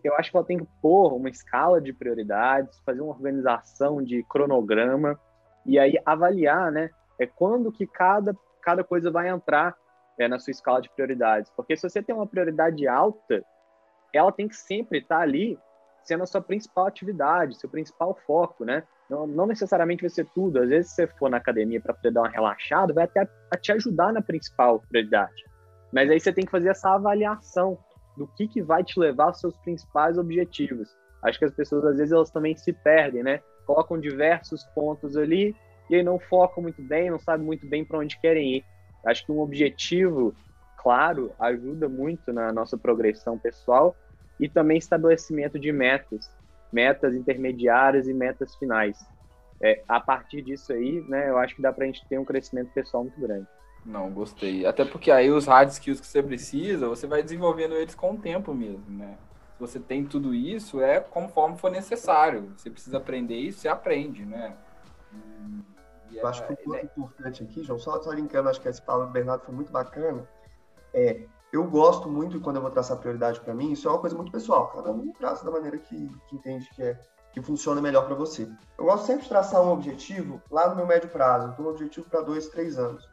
[0.05, 4.23] Eu acho que ela tem que pôr uma escala de prioridades, fazer uma organização de
[4.25, 5.18] cronograma
[5.66, 6.91] e aí avaliar, né?
[7.18, 9.75] É quando que cada cada coisa vai entrar
[10.18, 11.51] é, na sua escala de prioridades.
[11.57, 13.43] Porque se você tem uma prioridade alta,
[14.12, 15.59] ela tem que sempre estar ali
[16.05, 18.82] sendo a sua principal atividade, seu principal foco, né?
[19.09, 20.61] Não, não necessariamente vai ser tudo.
[20.61, 23.28] Às vezes, se você for na academia para poder dar uma relaxada, vai até
[23.61, 25.44] te ajudar na principal prioridade.
[25.92, 27.78] Mas aí você tem que fazer essa avaliação
[28.16, 30.88] do que, que vai te levar aos seus principais objetivos.
[31.22, 33.40] Acho que as pessoas, às vezes, elas também se perdem, né?
[33.66, 35.55] Colocam diversos pontos ali
[35.88, 38.64] e aí não focam muito bem, não sabem muito bem para onde querem ir.
[39.05, 40.34] Acho que um objetivo
[40.78, 43.94] claro ajuda muito na nossa progressão pessoal
[44.41, 46.30] e também estabelecimento de metas,
[46.72, 48.99] metas intermediárias e metas finais.
[49.62, 52.24] É, a partir disso aí, né, eu acho que dá para a gente ter um
[52.24, 53.47] crescimento pessoal muito grande.
[53.84, 54.64] Não, gostei.
[54.64, 58.18] Até porque aí os hard skills que você precisa, você vai desenvolvendo eles com o
[58.18, 59.16] tempo mesmo, né?
[59.55, 62.53] Se você tem tudo isso, é conforme for necessário.
[62.57, 64.57] Você precisa aprender isso, você aprende, né?
[66.12, 66.82] eu acho que um ponto é...
[66.82, 70.28] importante aqui, João, só, só linkando, acho que esse palavra do Bernardo foi muito bacana,
[70.93, 74.16] é eu gosto muito quando eu vou traçar prioridade para mim, isso é uma coisa
[74.16, 76.98] muito pessoal, cada um traça da maneira que, que entende que é
[77.32, 78.48] que funciona melhor para você.
[78.76, 82.09] Eu gosto sempre de traçar um objetivo lá no meu médio prazo, então um objetivo
[82.09, 83.09] para dois, três anos.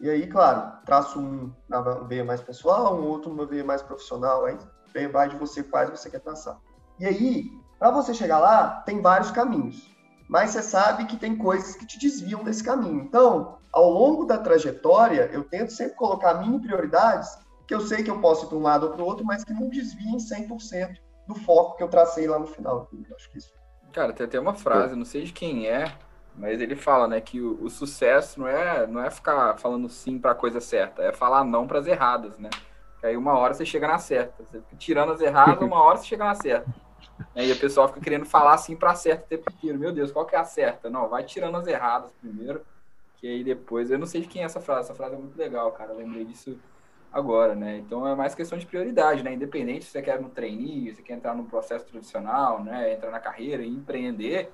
[0.00, 4.44] E aí, claro, traço um na veia mais pessoal, um outro numa veia mais profissional,
[4.44, 4.56] aí
[5.08, 6.56] vai de você quais você quer traçar.
[7.00, 9.92] E aí, para você chegar lá, tem vários caminhos,
[10.28, 13.00] mas você sabe que tem coisas que te desviam desse caminho.
[13.00, 17.36] Então, ao longo da trajetória, eu tento sempre colocar mini prioridades
[17.68, 19.44] que eu sei que eu posso ir para um lado ou para o outro, mas
[19.44, 20.96] que não desviem 100%
[21.26, 22.88] do foco que eu tracei lá no final.
[22.90, 23.52] Eu acho que isso.
[23.92, 25.94] Cara, tem até uma frase, não sei de quem é,
[26.34, 30.18] mas ele fala, né, que o, o sucesso não é, não é ficar falando sim
[30.18, 32.48] para a coisa certa, é falar não para as erradas, né?
[33.00, 34.42] Que aí uma hora você chega na certa.
[34.42, 36.74] Você fica tirando as erradas, uma hora você chega na certa.
[37.34, 39.78] Aí o pessoal fica querendo falar assim para a certa o tempo inteiro.
[39.78, 40.90] Meu Deus, qual que é a certa?
[40.90, 42.64] Não, vai tirando as erradas primeiro,
[43.16, 43.90] que aí depois.
[43.90, 45.92] Eu não sei de quem é essa frase, essa frase é muito legal, cara.
[45.92, 46.58] Eu lembrei disso
[47.12, 47.78] agora, né?
[47.78, 49.32] Então é mais questão de prioridade, né?
[49.32, 52.92] Independente se você quer no trainee, se quer entrar no processo tradicional, né?
[52.94, 54.52] Entrar na carreira e empreender,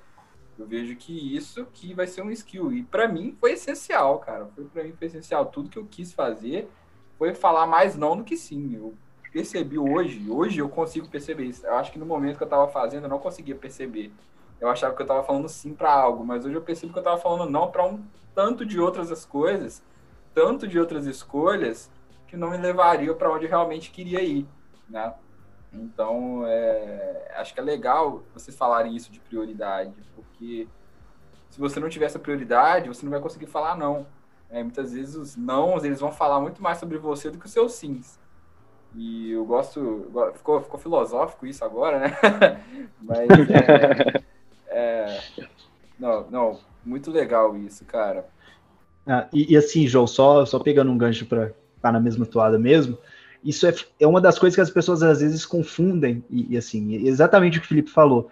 [0.57, 2.71] eu vejo que isso que vai ser um skill.
[2.71, 4.45] E para mim foi essencial, cara.
[4.55, 5.45] Foi para mim foi essencial.
[5.47, 6.69] Tudo que eu quis fazer
[7.17, 8.75] foi falar mais não do que sim.
[8.75, 8.93] Eu
[9.31, 11.65] percebi hoje, hoje eu consigo perceber isso.
[11.65, 14.11] Eu acho que no momento que eu estava fazendo eu não conseguia perceber.
[14.61, 17.01] Eu achava que eu estava falando sim para algo, mas hoje eu percebo que eu
[17.01, 18.01] estava falando não para um
[18.33, 19.83] tanto de outras coisas,
[20.33, 21.91] tanto de outras escolhas
[22.27, 24.47] que não me levariam para onde eu realmente queria ir,
[24.89, 25.13] né?
[25.73, 30.67] Então, é, acho que é legal vocês falarem isso de prioridade, porque
[31.49, 34.05] se você não tiver essa prioridade, você não vai conseguir falar não.
[34.49, 37.51] É, muitas vezes os não eles vão falar muito mais sobre você do que os
[37.51, 38.19] seus sims.
[38.95, 42.17] E eu gosto, ficou, ficou filosófico isso agora, né?
[43.01, 44.23] Mas é,
[44.67, 45.21] é,
[45.99, 48.25] não, não, muito legal isso, cara.
[49.05, 51.51] Ah, e, e, assim, João, só, só pegando um gancho para
[51.89, 52.97] tá na mesma toada mesmo,
[53.43, 56.95] isso é, é uma das coisas que as pessoas às vezes confundem, e, e assim,
[57.07, 58.29] exatamente o que o Felipe falou.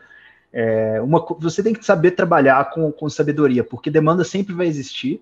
[0.51, 5.22] É, uma, você tem que saber trabalhar com, com sabedoria, porque demanda sempre vai existir,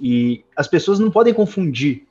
[0.00, 2.06] e as pessoas não podem confundir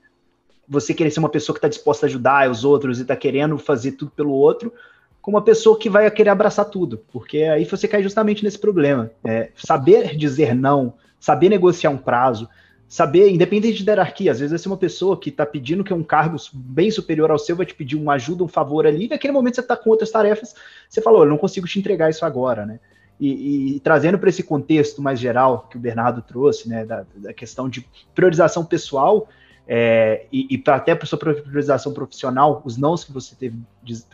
[0.68, 3.58] você querer ser uma pessoa que está disposta a ajudar os outros e está querendo
[3.58, 4.72] fazer tudo pelo outro,
[5.22, 9.12] com uma pessoa que vai querer abraçar tudo, porque aí você cai justamente nesse problema.
[9.24, 12.48] É, saber dizer não, saber negociar um prazo,
[12.92, 16.04] saber, independente de hierarquia, às vezes vai ser uma pessoa que está pedindo que um
[16.04, 19.32] cargo bem superior ao seu vai te pedir uma ajuda, um favor ali, e naquele
[19.32, 20.54] momento você está com outras tarefas,
[20.90, 22.82] você falou, eu não consigo te entregar isso agora, né?
[23.18, 27.32] E, e, trazendo para esse contexto mais geral que o Bernardo trouxe, né, da, da
[27.32, 29.30] questão de priorização pessoal,
[29.66, 33.58] é, e, e pra, até para sua priorização profissional, os nãos que você teve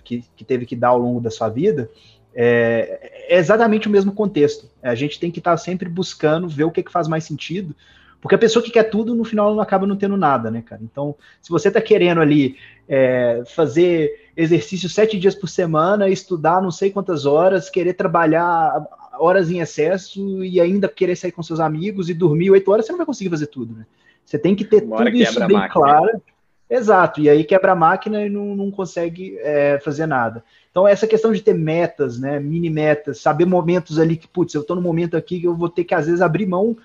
[0.04, 1.90] que, que, teve que dar ao longo da sua vida,
[2.36, 4.70] é, é exatamente o mesmo contexto.
[4.84, 7.76] A gente tem que estar tá sempre buscando ver o que, que faz mais sentido,
[8.22, 10.82] porque a pessoa que quer tudo, no final, não acaba não tendo nada, né, cara?
[10.84, 12.58] Então, se você está querendo ali
[12.88, 18.86] é, fazer exercício sete dias por semana, estudar não sei quantas horas, querer trabalhar
[19.20, 22.92] horas em excesso e ainda querer sair com seus amigos e dormir oito horas, você
[22.92, 23.86] não vai conseguir fazer tudo, né?
[24.26, 26.22] Você tem que ter tudo isso bem claro.
[26.70, 30.44] Exato, e aí quebra a máquina e não, não consegue é, fazer nada.
[30.70, 34.62] Então, essa questão de ter metas, né, mini metas, saber momentos ali que, putz, eu
[34.62, 36.76] estou no momento aqui que eu vou ter que, às vezes, abrir mão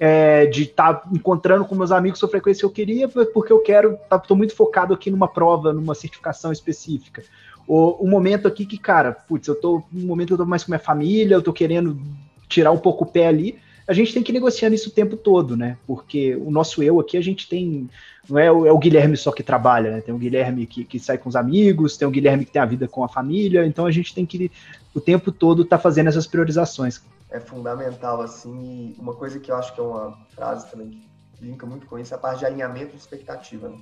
[0.00, 3.52] é, de estar tá encontrando com meus amigos com a frequência que eu queria, porque
[3.52, 7.22] eu quero, estou tá, muito focado aqui numa prova, numa certificação específica.
[7.68, 10.70] O, o momento aqui que, cara, putz, eu estou no momento eu estou mais com
[10.70, 12.00] minha família, eu estou querendo
[12.48, 13.58] tirar um pouco o pé ali,
[13.90, 15.76] a gente tem que negociar isso o tempo todo, né?
[15.84, 17.90] Porque o nosso eu aqui, a gente tem.
[18.28, 20.00] Não é o, é o Guilherme só que trabalha, né?
[20.00, 22.66] Tem o Guilherme que, que sai com os amigos, tem o Guilherme que tem a
[22.66, 24.48] vida com a família, então a gente tem que
[24.94, 27.02] o tempo todo estar tá fazendo essas priorizações.
[27.32, 30.90] É fundamental, assim, uma coisa que eu acho que é uma frase também
[31.36, 33.78] que linka muito com isso é a parte de alinhamento de expectativa, né?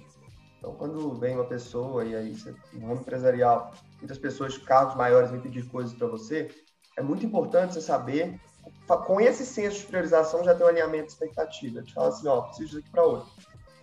[0.58, 2.34] Então, quando vem uma pessoa, e aí
[2.72, 6.48] no ramo empresarial, muitas pessoas de cargos maiores vêm pedir coisas para você,
[6.96, 8.40] é muito importante você saber
[8.96, 11.82] com esse senso de priorização já tem um alinhamento de expectativa.
[11.82, 13.26] Te fala assim, ó, preciso disso aqui para hoje.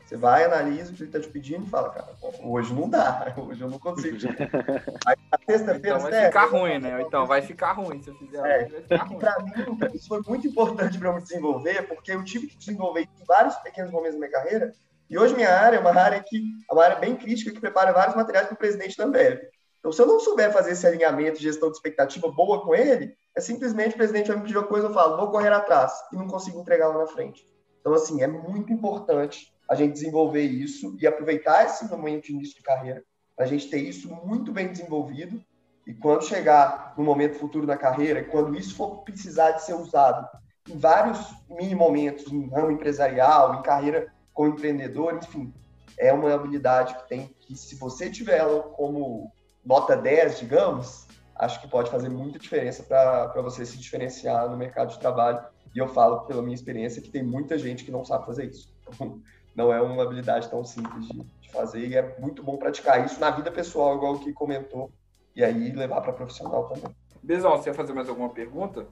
[0.06, 2.08] Você vai, analisa o que ele está te pedindo e fala, cara,
[2.44, 4.18] hoje não dá, hoje eu não consigo.
[5.08, 5.16] Aí,
[5.48, 7.02] então vai ficar ruim, né?
[7.02, 8.46] Então vai ficar ruim se eu fizer.
[8.46, 9.52] É, para mim,
[9.94, 13.56] isso foi muito importante para eu me desenvolver, porque eu tive que desenvolver em vários
[13.56, 14.74] pequenos momentos da minha carreira.
[15.10, 17.92] E hoje minha área é uma área que é uma área bem crítica que prepara
[17.92, 19.40] vários materiais para o presidente da Ambev.
[19.80, 23.16] Então, se eu não souber fazer esse alinhamento de gestão de expectativa boa com ele,
[23.36, 26.16] é simplesmente o presidente vai me pedir uma coisa, eu falo, vou correr atrás e
[26.16, 27.46] não consigo entregar lá na frente.
[27.82, 32.56] Então, assim, é muito importante a gente desenvolver isso e aproveitar esse momento de início
[32.56, 33.04] de carreira
[33.38, 35.44] a gente ter isso muito bem desenvolvido
[35.86, 40.28] e quando chegar no momento futuro da carreira, quando isso for precisar de ser usado
[40.70, 41.20] em vários
[41.50, 45.54] mini momentos, em ramo empresarial, em carreira como empreendedor, enfim,
[45.98, 49.32] é uma habilidade que tem que, se você tiver ela como
[49.64, 51.05] nota 10, digamos,
[51.36, 55.44] acho que pode fazer muita diferença para você se diferenciar no mercado de trabalho.
[55.74, 58.74] E eu falo pela minha experiência que tem muita gente que não sabe fazer isso.
[58.88, 59.20] Então,
[59.56, 63.20] não é uma habilidade tão simples de, de fazer e é muito bom praticar isso
[63.20, 64.92] na vida pessoal, igual o que comentou,
[65.36, 66.96] e aí levar para profissional também.
[67.24, 68.86] Bezão, você ia fazer mais alguma pergunta?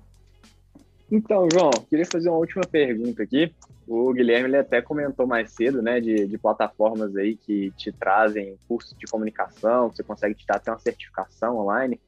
[1.12, 3.54] Então, João, queria fazer uma última pergunta aqui.
[3.88, 8.58] O Guilherme ele até comentou mais cedo, né, de, de plataformas aí que te trazem
[8.68, 12.00] cursos de comunicação, que você consegue tirar até uma certificação online.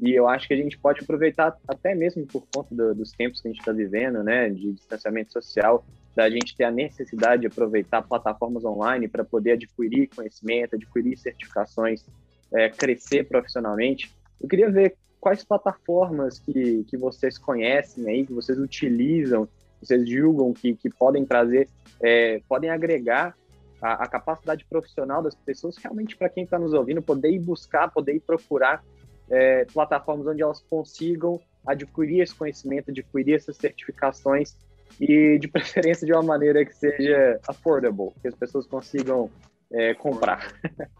[0.00, 3.40] E eu acho que a gente pode aproveitar até mesmo por conta do, dos tempos
[3.40, 5.84] que a gente está vivendo, né, de distanciamento social,
[6.14, 12.04] da gente ter a necessidade de aproveitar plataformas online para poder adquirir conhecimento, adquirir certificações,
[12.52, 14.12] é, crescer profissionalmente.
[14.40, 19.48] Eu queria ver quais plataformas que, que vocês conhecem aí, que vocês utilizam,
[19.80, 21.68] vocês julgam que, que podem trazer,
[22.00, 23.34] é, podem agregar
[23.80, 27.90] a, a, capacidade profissional das pessoas realmente para quem está nos ouvindo, poder ir buscar,
[27.90, 28.84] poder ir procurar
[29.30, 34.56] é, plataformas onde elas consigam adquirir esse conhecimento, adquirir essas certificações
[35.00, 39.30] e de preferência de uma maneira que seja affordable, que as pessoas consigam
[39.72, 40.52] é, comprar.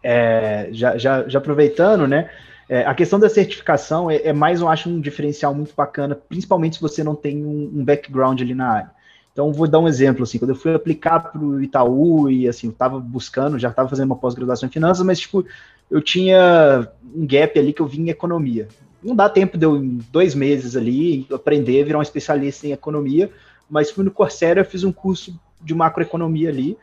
[0.03, 2.29] É, já, já, já aproveitando, né?
[2.67, 6.77] É, a questão da certificação é, é, mais, eu acho, um diferencial muito bacana, principalmente
[6.77, 8.91] se você não tem um, um background ali na área.
[9.35, 12.67] Então, vou dar um exemplo, assim, quando eu fui aplicar para o Itaú e, assim,
[12.67, 15.45] eu estava buscando, já estava fazendo uma pós-graduação em finanças, mas, tipo,
[15.91, 18.69] eu tinha um gap ali que eu vim em economia.
[19.03, 23.29] Não dá tempo de eu, em dois meses ali, aprender, virar um especialista em economia,
[23.69, 26.77] mas fui no Coursera, fiz um curso de macroeconomia ali,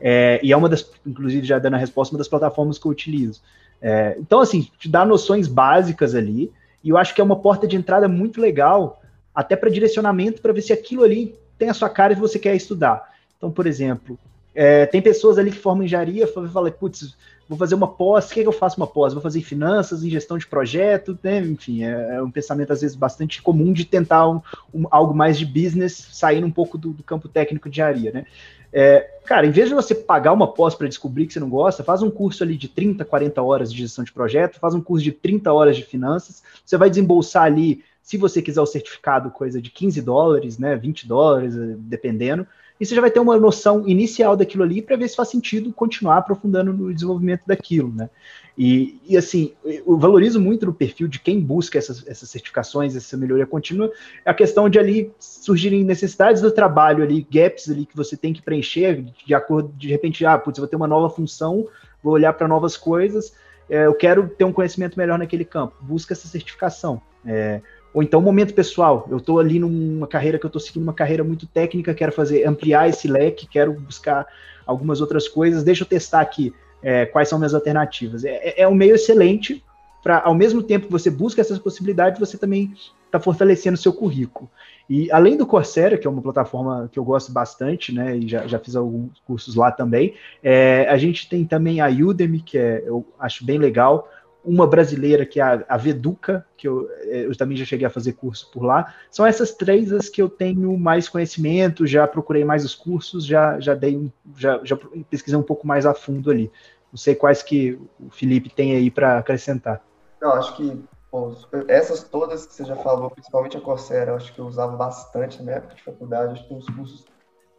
[0.00, 2.90] é, e é uma das, inclusive, já dando a resposta, uma das plataformas que eu
[2.90, 3.42] utilizo.
[3.82, 6.50] É, então, assim, te dá noções básicas ali,
[6.82, 9.02] e eu acho que é uma porta de entrada muito legal,
[9.34, 12.54] até para direcionamento, para ver se aquilo ali tem a sua cara e você quer
[12.54, 13.12] estudar.
[13.36, 14.18] Então, por exemplo,
[14.54, 17.16] é, tem pessoas ali que formam engenharia, falam, putz,
[17.48, 19.12] vou fazer uma pós, o que, é que eu faço uma pós?
[19.12, 21.38] Vou fazer em finanças, em gestão de projeto, né?
[21.38, 24.40] enfim, é, é, um pensamento às vezes bastante comum de tentar um,
[24.74, 28.26] um, algo mais de business, saindo um pouco do, do campo técnico de engenharia, né?
[28.70, 31.82] É, cara, em vez de você pagar uma pós para descobrir que você não gosta,
[31.82, 35.02] faz um curso ali de 30, 40 horas de gestão de projeto, faz um curso
[35.02, 39.60] de 30 horas de finanças, você vai desembolsar ali, se você quiser o certificado, coisa
[39.60, 42.46] de 15 dólares, né, 20 dólares, eh, dependendo,
[42.80, 45.70] e você já vai ter uma noção inicial daquilo ali para ver se faz sentido
[45.74, 48.08] continuar aprofundando no desenvolvimento daquilo, né?
[48.56, 53.14] E, e, assim, eu valorizo muito no perfil de quem busca essas, essas certificações, essa
[53.14, 53.92] melhoria contínua,
[54.24, 58.40] a questão de ali surgirem necessidades do trabalho ali, gaps ali que você tem que
[58.40, 61.68] preencher, de acordo, de repente, ah, putz, eu vou ter uma nova função,
[62.02, 63.34] vou olhar para novas coisas,
[63.68, 67.02] é, eu quero ter um conhecimento melhor naquele campo, busca essa certificação.
[67.26, 67.60] É,
[67.92, 71.24] ou então, momento pessoal, eu estou ali numa carreira que eu estou seguindo uma carreira
[71.24, 74.26] muito técnica, quero fazer, ampliar esse leque, quero buscar
[74.66, 78.24] algumas outras coisas, deixa eu testar aqui é, quais são minhas alternativas.
[78.24, 79.64] É, é, é um meio excelente
[80.02, 82.72] para, ao mesmo tempo que você busca essas possibilidades, você também
[83.06, 84.48] está fortalecendo o seu currículo.
[84.88, 88.46] E além do Coursera, que é uma plataforma que eu gosto bastante, né, e já,
[88.46, 92.82] já fiz alguns cursos lá também, é, a gente tem também a Udemy, que é,
[92.86, 94.08] eu acho bem legal,
[94.48, 97.90] uma brasileira que é a, a Veduca, que eu, é, eu, também já cheguei a
[97.90, 98.94] fazer curso por lá.
[99.10, 103.60] São essas três as que eu tenho mais conhecimento, já procurei mais os cursos, já,
[103.60, 104.78] já dei já, já
[105.10, 106.50] pesquisei um pouco mais a fundo ali.
[106.90, 109.84] Não sei quais que o Felipe tem aí para acrescentar.
[110.18, 110.82] Não, acho que
[111.12, 111.34] bom,
[111.68, 115.52] essas todas que você já falou, principalmente a Coursera, acho que eu usava bastante na
[115.52, 117.04] época de faculdade, acho que tem uns cursos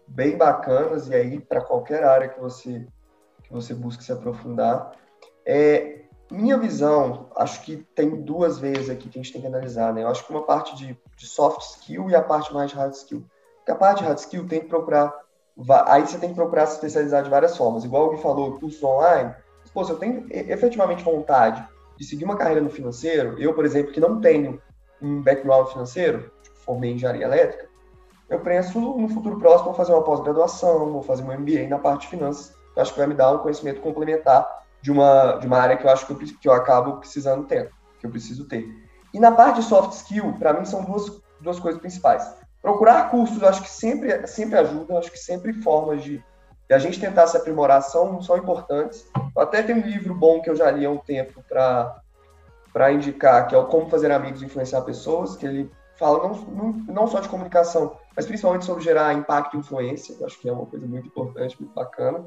[0.08, 2.88] bem bacanas e aí para qualquer área que você
[3.44, 4.92] que você busque se aprofundar.
[5.46, 5.99] É,
[6.32, 10.04] minha visão, acho que tem duas vezes aqui que a gente tem que analisar, né?
[10.04, 13.26] Eu acho que uma parte de, de soft skill e a parte mais hard skill.
[13.58, 15.14] Porque a parte de hard skill tem que procurar,
[15.88, 17.84] aí você tem que procurar se especializar de várias formas.
[17.84, 19.34] Igual Gui falou, curso online.
[19.74, 21.68] Pô, se eu tenho efetivamente vontade
[21.98, 24.62] de seguir uma carreira no financeiro, eu, por exemplo, que não tenho
[25.02, 27.68] um background financeiro, tipo, formei em engenharia elétrica,
[28.30, 32.02] eu penso no futuro próximo vou fazer uma pós-graduação, vou fazer um MBA na parte
[32.02, 34.48] de finanças, acho que vai me dar um conhecimento complementar
[34.82, 37.72] de uma, de uma área que eu acho que eu, que eu acabo precisando ter,
[38.00, 38.66] que eu preciso ter.
[39.14, 42.32] E na parte de soft skill, para mim são duas, duas coisas principais.
[42.62, 46.18] Procurar cursos, acho que sempre, sempre ajuda, acho que sempre formas de,
[46.68, 49.06] de, a gente tentar se aprimorar são, são importantes.
[49.36, 53.48] Eu até tem um livro bom que eu já li há um tempo para indicar,
[53.48, 57.08] que é o Como Fazer Amigos e Influenciar Pessoas, que ele fala não, não, não
[57.08, 60.86] só de comunicação, mas principalmente sobre gerar impacto e influência, acho que é uma coisa
[60.86, 62.26] muito importante, muito bacana.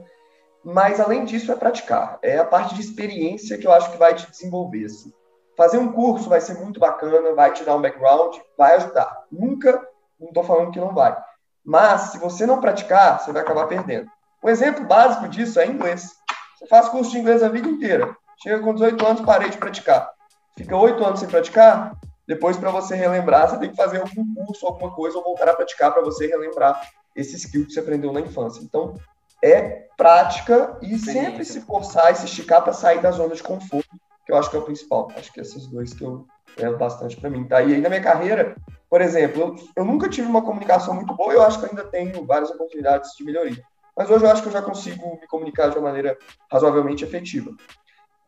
[0.64, 2.18] Mas, além disso, é praticar.
[2.22, 4.84] É a parte de experiência que eu acho que vai te desenvolver.
[4.84, 5.12] Assim.
[5.56, 9.24] Fazer um curso vai ser muito bacana, vai te dar um background, vai ajudar.
[9.30, 9.86] Nunca,
[10.20, 11.16] não estou falando que não vai.
[11.64, 14.10] Mas, se você não praticar, você vai acabar perdendo.
[14.42, 16.10] Um exemplo básico disso é inglês.
[16.58, 18.16] Você faz curso de inglês a vida inteira.
[18.42, 20.10] Chega com 18 anos, parei de praticar.
[20.56, 21.96] Fica 8 anos sem praticar,
[22.26, 25.54] depois, para você relembrar, você tem que fazer algum curso, alguma coisa, ou voltar a
[25.54, 26.80] praticar para você relembrar
[27.16, 28.62] esse skill que você aprendeu na infância.
[28.62, 28.94] Então,
[29.42, 33.90] é prática e sempre se forçar e se esticar para sair da zona de conforto,
[34.24, 35.10] que eu acho que é o principal.
[35.16, 36.26] Acho que esses dois que eu
[36.56, 37.44] é bastante para mim.
[37.44, 37.62] Tá?
[37.62, 38.56] E aí na minha carreira,
[38.88, 42.24] por exemplo, eu, eu nunca tive uma comunicação muito boa, eu acho que ainda tenho
[42.24, 43.62] várias oportunidades de melhoria.
[43.96, 46.16] Mas hoje eu acho que eu já consigo me comunicar de uma maneira
[46.50, 47.50] razoavelmente efetiva.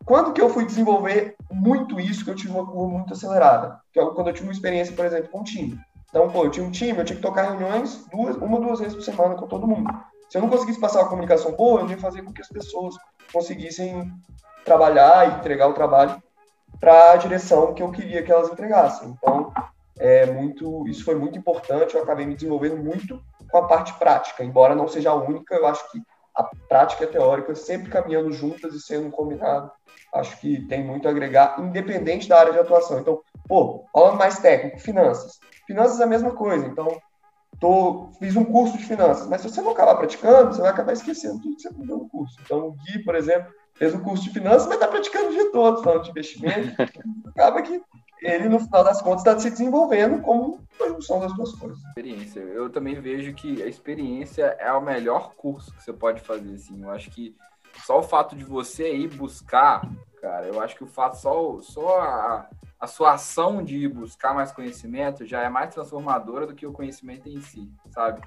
[0.05, 3.81] Quando que eu fui desenvolver muito isso, que eu tive uma curva muito acelerada?
[3.91, 5.81] Que é quando eu tive uma experiência, por exemplo, com um time.
[6.11, 8.95] Então, pô, eu tinha um time, eu tinha que tocar reuniões duas, uma, duas vezes
[8.95, 9.91] por semana com todo mundo.
[10.35, 12.97] Se eu não conseguisse passar uma comunicação boa, eu ia fazer com que as pessoas
[13.33, 14.13] conseguissem
[14.65, 16.21] trabalhar e entregar o trabalho
[16.81, 19.11] para a direção que eu queria que elas entregassem.
[19.11, 19.53] Então,
[19.97, 21.95] é muito, isso foi muito importante.
[21.95, 25.55] Eu acabei me desenvolvendo muito com a parte prática, embora não seja a única.
[25.55, 26.03] Eu acho que
[26.35, 29.71] a prática e a teórica sempre caminhando juntas e sendo combinado,
[30.13, 32.99] acho que tem muito a agregar, independente da área de atuação.
[32.99, 35.39] Então, pô, falando mais técnico, finanças.
[35.65, 36.67] Finanças é a mesma coisa.
[36.67, 36.89] Então,
[37.65, 40.93] tô, fiz um curso de finanças, mas se você não acabar praticando, você vai acabar
[40.93, 42.37] esquecendo tudo que você aprendeu no curso.
[42.45, 45.51] Então, o Gui, por exemplo, fez um curso de finanças, mas está praticando o dia
[45.51, 46.75] todo, falando de investimento.
[47.35, 47.81] Acaba que
[48.21, 51.79] ele, no final das contas, está se desenvolvendo como a junção das duas coisas.
[51.85, 52.41] Experiência.
[52.41, 56.83] Eu também vejo que a experiência é o melhor curso que você pode fazer, assim.
[56.83, 57.35] Eu acho que
[57.87, 59.91] só o fato de você ir buscar,
[60.21, 62.47] cara, eu acho que o fato, só, só a,
[62.79, 67.29] a sua ação de buscar mais conhecimento já é mais transformadora do que o conhecimento
[67.29, 68.21] em si, sabe?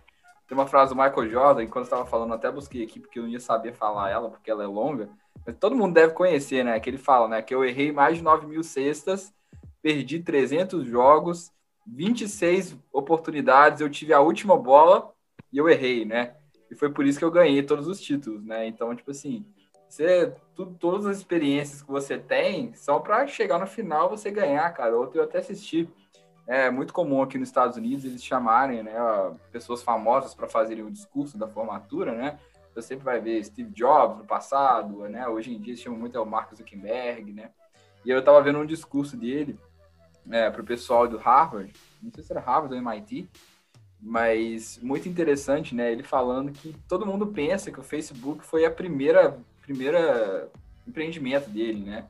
[0.47, 3.19] Tem uma frase do Michael Jordan, e quando eu estava falando, até busquei aqui, porque
[3.19, 5.09] eu não ia saber falar ela, porque ela é longa,
[5.45, 6.79] mas todo mundo deve conhecer, né?
[6.79, 7.41] Que ele fala, né?
[7.41, 9.33] Que eu errei mais de 9 mil cestas
[9.81, 11.51] perdi 300 jogos,
[11.85, 15.13] 26 oportunidades, eu tive a última bola
[15.51, 16.35] e eu errei, né?
[16.69, 18.67] E foi por isso que eu ganhei todos os títulos, né?
[18.67, 19.45] Então, tipo assim,
[19.87, 24.69] você, tudo, todas as experiências que você tem são para chegar no final você ganhar,
[24.73, 24.97] cara.
[24.97, 25.89] Outro eu até assisti.
[26.45, 28.93] É muito comum aqui nos Estados Unidos eles chamarem né,
[29.51, 32.39] pessoas famosas para fazerem o discurso da formatura, né?
[32.73, 35.27] Você sempre vai ver Steve Jobs no passado, né?
[35.27, 37.49] Hoje em dia se chama muito é o Mark Zuckerberg, né?
[38.05, 39.59] E eu estava vendo um discurso dele
[40.31, 43.29] é, para o pessoal do Harvard, não sei se era Harvard ou MIT,
[43.99, 45.91] mas muito interessante, né?
[45.91, 50.49] Ele falando que todo mundo pensa que o Facebook foi a primeira, primeira
[50.87, 52.05] empreendimento dele, né?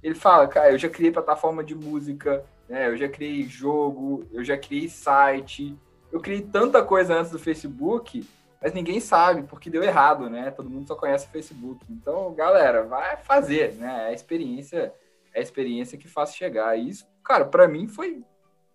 [0.00, 2.88] Ele fala, cara, eu já criei plataforma de música, né?
[2.88, 5.76] Eu já criei jogo, eu já criei site,
[6.12, 8.24] eu criei tanta coisa antes do Facebook,
[8.62, 10.52] mas ninguém sabe porque deu errado, né?
[10.52, 11.84] Todo mundo só conhece o Facebook.
[11.90, 14.04] Então, galera, vai fazer, né?
[14.04, 14.94] É a experiência
[15.34, 16.78] é a experiência que faz chegar.
[16.78, 18.22] E isso, cara, para mim foi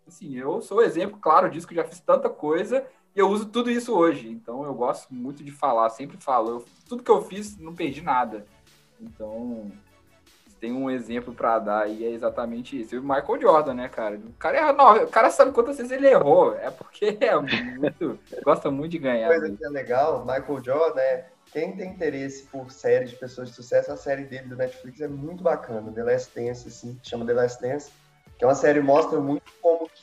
[0.06, 2.86] assim, eu sou exemplo claro disso que já fiz tanta coisa
[3.16, 4.30] e eu uso tudo isso hoje.
[4.30, 8.02] Então eu gosto muito de falar, sempre falo, eu, tudo que eu fiz não perdi
[8.02, 8.46] nada.
[9.02, 9.72] Então,
[10.60, 12.94] tem um exemplo para dar e é exatamente isso.
[12.94, 14.18] E o Michael Jordan, né, cara?
[14.18, 16.56] O cara, erra, não, o cara sabe quantas vezes ele errou.
[16.56, 18.20] É porque é muito.
[18.44, 19.30] gosta muito de ganhar.
[19.30, 19.56] Coisa né?
[19.58, 23.92] que é legal, Michael Jordan é quem tem interesse por séries de pessoas de sucesso,
[23.92, 25.92] a série dele do Netflix é muito bacana.
[25.92, 27.92] The Last Dance, assim, chama The Last Dance,
[28.38, 29.99] que é uma série que mostra muito como que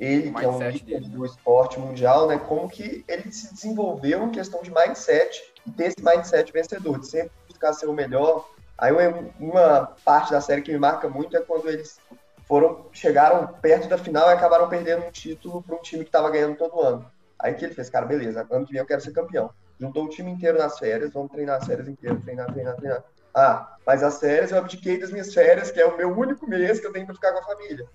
[0.00, 4.30] ele, que é um líder do esporte mundial, né, como que ele se desenvolveu em
[4.30, 8.48] questão de mindset e ter esse mindset vencedor, de sempre buscar ser o melhor.
[8.78, 8.92] Aí
[9.38, 12.00] uma parte da série que me marca muito é quando eles
[12.48, 16.30] foram chegaram perto da final e acabaram perdendo um título para um time que estava
[16.30, 17.04] ganhando todo ano.
[17.38, 20.08] Aí que ele fez, cara, beleza, ano que vem eu quero ser campeão juntou o
[20.08, 23.02] time inteiro nas férias, vamos treinar as férias inteiras, treinar, treinar, treinar.
[23.34, 26.78] Ah, mas as férias eu abdiquei das minhas férias, que é o meu único mês
[26.78, 27.88] que eu tenho para ficar com a família.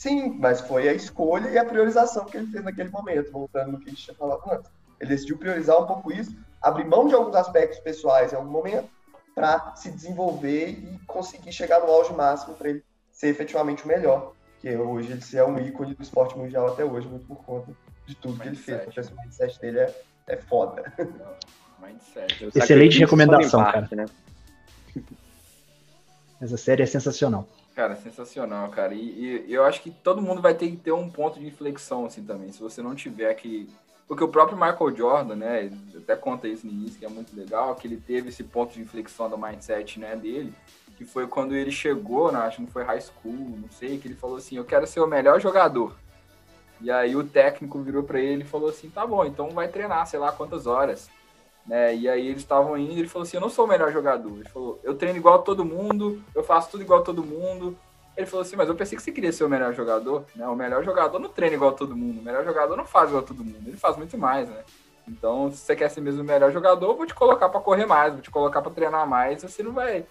[0.00, 3.78] Sim, mas foi a escolha e a priorização que ele fez naquele momento, voltando no
[3.78, 4.70] que a gente tinha falado antes.
[4.98, 8.88] Ele decidiu priorizar um pouco isso, abrir mão de alguns aspectos pessoais em algum momento,
[9.34, 12.82] para se desenvolver e conseguir chegar no auge máximo para ele
[13.12, 14.32] ser efetivamente o melhor.
[14.62, 17.70] Que hoje ele é um ícone do esporte mundial até hoje, muito por conta
[18.06, 19.10] de tudo que ele fez.
[19.10, 19.94] O mindset dele é
[20.30, 20.92] é foda.
[21.78, 22.50] Mindset.
[22.54, 23.88] Excelente recomendação, cara.
[23.92, 24.06] Né?
[26.40, 27.46] Essa série é sensacional.
[27.74, 28.94] Cara, sensacional, cara.
[28.94, 32.04] E, e, eu acho que todo mundo vai ter que ter um ponto de inflexão,
[32.04, 32.52] assim, também.
[32.52, 33.68] Se você não tiver que.
[34.08, 35.70] Porque o próprio Michael Jordan, né?
[35.96, 38.80] Até conta isso no início, que é muito legal, que ele teve esse ponto de
[38.80, 40.52] inflexão do mindset, né, dele,
[40.96, 44.08] que foi quando ele chegou, né, acho que não foi high school, não sei, que
[44.08, 45.96] ele falou assim: eu quero ser o melhor jogador.
[46.80, 50.06] E aí o técnico virou para ele e falou assim: tá bom, então vai treinar,
[50.06, 51.08] sei lá quantas horas.
[51.70, 51.94] Né?
[51.94, 54.34] E aí eles estavam indo ele falou assim: eu não sou o melhor jogador.
[54.34, 57.78] Ele falou: eu treino igual todo mundo, eu faço tudo igual todo mundo.
[58.16, 60.24] Ele falou assim: mas eu pensei que você queria ser o melhor jogador.
[60.34, 60.46] Né?
[60.48, 63.44] O melhor jogador não treina igual todo mundo, o melhor jogador não faz igual todo
[63.44, 64.64] mundo, ele faz muito mais, né?
[65.06, 68.12] Então, se você quer ser mesmo o melhor jogador, vou te colocar para correr mais,
[68.12, 70.04] vou te colocar para treinar mais, você não vai.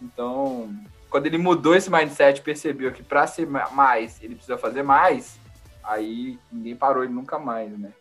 [0.00, 0.70] Então,
[1.10, 5.38] quando ele mudou esse mindset, percebeu que para ser mais, ele precisa fazer mais,
[5.88, 7.94] Aí ninguém parou ele nunca mais, né?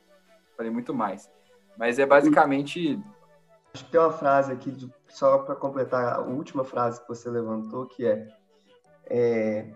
[0.58, 1.30] Falei muito mais.
[1.78, 3.02] Mas é basicamente.
[3.74, 4.76] Acho que tem uma frase aqui,
[5.10, 8.28] só para completar a última frase que você levantou, que é,
[9.06, 9.74] é,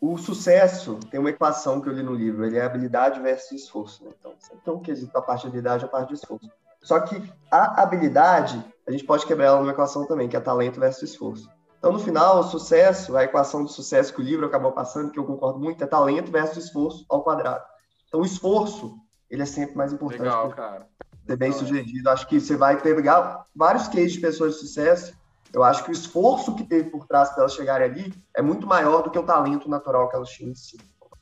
[0.00, 4.04] o sucesso tem uma equação que eu li no livro, ele é habilidade versus esforço.
[4.04, 4.10] Né?
[4.18, 6.50] Então, sempre tem um quesito a parte de habilidade e a parte de esforço.
[6.82, 7.20] Só que
[7.50, 11.48] a habilidade, a gente pode quebrar ela numa equação também, que é talento versus esforço.
[11.78, 15.18] Então, no final, o sucesso, a equação de sucesso que o livro acabou passando, que
[15.18, 17.64] eu concordo muito, é talento versus esforço ao quadrado.
[18.08, 18.96] Então, o esforço,
[19.30, 20.22] ele é sempre mais importante.
[20.22, 20.88] Legal, cara.
[21.26, 22.10] Ser bem sugerido.
[22.10, 25.14] Acho que você vai pegar vários cases de pessoas de sucesso
[25.54, 28.66] eu acho que o esforço que teve por trás para elas chegarem ali é muito
[28.66, 30.76] maior do que o talento natural que elas tinham em si.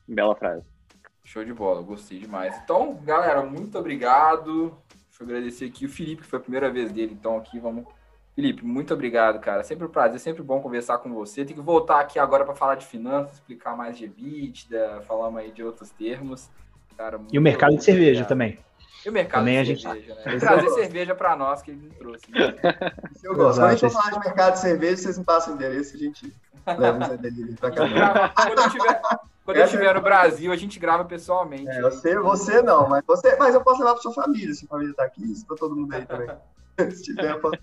[0.08, 0.66] Bela frase.
[1.22, 2.58] Show de bola, gostei demais.
[2.64, 4.74] Então, galera, muito obrigado.
[5.10, 7.12] Deixa eu agradecer aqui o Felipe, que foi a primeira vez dele.
[7.12, 7.84] Então, aqui vamos.
[8.34, 9.62] Felipe, muito obrigado, cara.
[9.62, 11.44] Sempre um prazer, sempre bom conversar com você.
[11.44, 15.52] Tem que voltar aqui agora para falar de finanças, explicar mais de EBITDA, falamos aí
[15.52, 16.48] de outros termos.
[16.96, 18.58] Cara, e o mercado de cerveja também.
[19.04, 20.38] E o mercado Também de cerveja, né?
[20.38, 22.30] Trazer cerveja para nós que ele não trouxe.
[22.30, 22.54] Né?
[23.22, 23.60] Eu gosto.
[23.60, 26.36] Quando a gente falar de mercado de cerveja, vocês me passam o endereço, a gente
[26.66, 28.28] leva os delivery para cá.
[28.34, 29.00] Quando eu tiver...
[29.44, 31.68] Quando eu estiver no Brasil, a gente grava pessoalmente.
[31.68, 34.68] É, você, você não, mas você, mas eu posso levar para sua família, se a
[34.68, 36.28] família está aqui, se tá todo mundo aí também.
[36.94, 37.58] se tiver, eu posso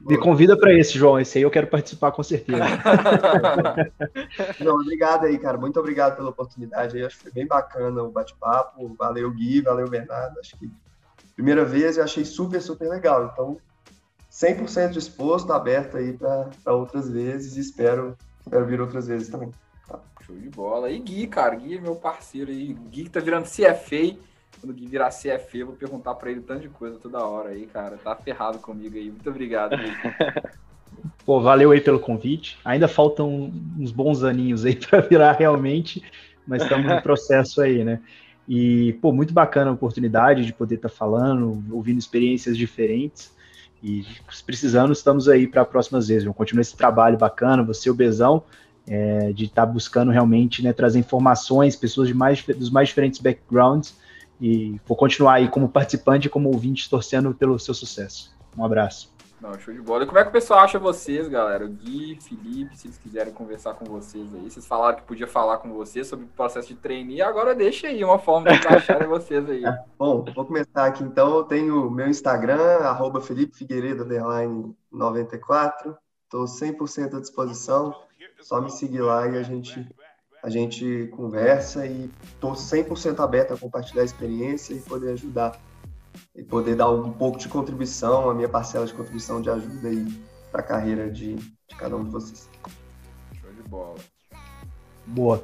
[0.00, 1.18] me convida para esse, João.
[1.18, 2.58] Esse aí eu quero participar com certeza.
[4.60, 5.58] Não, obrigado aí, cara.
[5.58, 6.96] Muito obrigado pela oportunidade.
[6.96, 7.04] Aí.
[7.04, 8.94] Acho que foi bem bacana o bate-papo.
[8.98, 9.60] Valeu, Gui.
[9.60, 10.38] Valeu, Bernardo.
[10.38, 10.70] Acho que
[11.34, 13.30] primeira vez eu achei super, super legal.
[13.32, 13.58] Então,
[14.30, 17.56] 100% disposto, aberto aí para outras vezes.
[17.56, 19.50] E espero, espero vir outras vezes também.
[19.88, 19.98] Tá.
[20.22, 20.90] Show de bola.
[20.90, 21.56] E Gui, cara.
[21.56, 22.72] Gui é meu parceiro aí.
[22.72, 24.16] Gui que tá virando CFA
[24.60, 27.50] quando o Gui virar CFE, eu vou perguntar para ele tanto de coisa toda hora
[27.50, 27.96] aí, cara.
[27.96, 29.10] Tá ferrado comigo aí.
[29.10, 29.76] Muito obrigado.
[31.24, 32.58] Pô, valeu aí pelo convite.
[32.64, 36.02] Ainda faltam uns bons aninhos aí para virar realmente,
[36.46, 38.00] mas estamos no processo aí, né?
[38.48, 43.30] E, pô, muito bacana a oportunidade de poder estar tá falando, ouvindo experiências diferentes.
[43.82, 44.04] E
[44.44, 46.24] precisando, estamos aí para próximas vezes.
[46.24, 48.42] Vamos continuar esse trabalho bacana, você, o Bezão,
[48.88, 53.20] é, de estar tá buscando realmente né, trazer informações, pessoas de mais, dos mais diferentes
[53.20, 53.94] backgrounds
[54.40, 58.34] e vou continuar aí como participante e como ouvinte torcendo pelo seu sucesso.
[58.56, 59.12] Um abraço.
[59.40, 60.02] Não, show de bola.
[60.02, 61.64] E como é que o pessoal acha vocês, galera?
[61.64, 64.50] O Gui, Felipe, se eles quiserem conversar com vocês aí.
[64.50, 68.02] Vocês falaram que podia falar com vocês sobre o processo de trainee, agora deixa aí
[68.02, 69.62] uma forma de acharem vocês aí.
[69.96, 71.36] Bom, vou começar aqui então.
[71.36, 74.04] Eu tenho meu Instagram, arroba Felipe Figueiredo,
[74.90, 75.96] 94.
[76.24, 77.94] Estou 100% à disposição.
[78.40, 79.88] Só me seguir lá e a gente
[80.42, 85.58] a gente conversa e estou 100% aberto a compartilhar a experiência e poder ajudar
[86.34, 90.06] e poder dar um pouco de contribuição, a minha parcela de contribuição de ajuda aí
[90.50, 92.48] para a carreira de, de, cada um de vocês.
[93.40, 93.96] Show de bola.
[95.06, 95.42] Boa.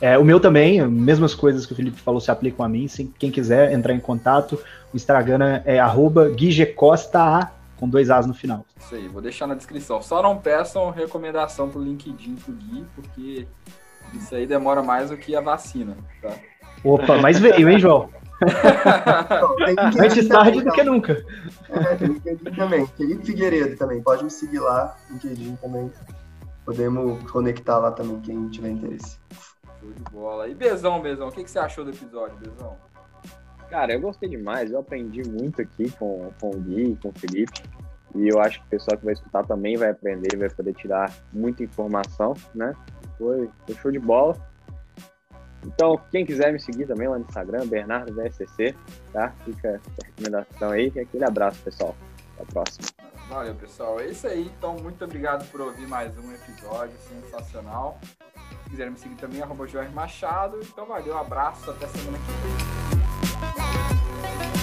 [0.00, 2.88] É, o meu também, mesmas coisas que o Felipe falou se aplicam a mim.
[2.88, 4.60] Se quem quiser entrar em contato,
[4.92, 8.64] o Instagram é arroba guigecosta com dois As no final.
[8.78, 10.02] Isso aí, vou deixar na descrição.
[10.02, 13.46] Só não peçam recomendação pro LinkedIn pro Gui, porque
[14.14, 16.34] isso aí demora mais do que a vacina, tá?
[16.84, 18.08] Opa, mas veio, hein, João?
[20.00, 21.24] Antes tarde do que nunca.
[21.68, 22.86] É, tem LinkedIn também.
[22.86, 24.02] Felipe Figueiredo também.
[24.02, 25.90] Pode me seguir lá, LinkedIn também.
[26.64, 29.18] Podemos conectar lá também, quem tiver interesse.
[29.80, 30.48] Show de bola.
[30.48, 32.76] E Bezão, Bezão, o que, que você achou do episódio, Bezão?
[33.70, 34.70] Cara, eu gostei demais.
[34.70, 37.62] Eu aprendi muito aqui com, com o Gui, com o Felipe.
[38.14, 41.10] E eu acho que o pessoal que vai escutar também vai aprender, vai poder tirar
[41.32, 42.74] muita informação, né?
[43.22, 44.36] Foi, foi show de bola.
[45.64, 48.74] Então, quem quiser me seguir também lá no Instagram, Bernardo VSCC,
[49.12, 49.32] tá?
[49.44, 50.92] Fica a recomendação aí.
[50.94, 51.94] E aquele abraço, pessoal.
[52.34, 52.88] Até a próxima.
[53.28, 54.00] Valeu, pessoal.
[54.00, 54.50] É isso aí.
[54.58, 58.00] Então, muito obrigado por ouvir mais um episódio sensacional.
[58.64, 60.58] Se quiserem me seguir também, arroba Jorge Machado.
[60.60, 62.32] Então, valeu, abraço, até semana que
[64.56, 64.61] vem.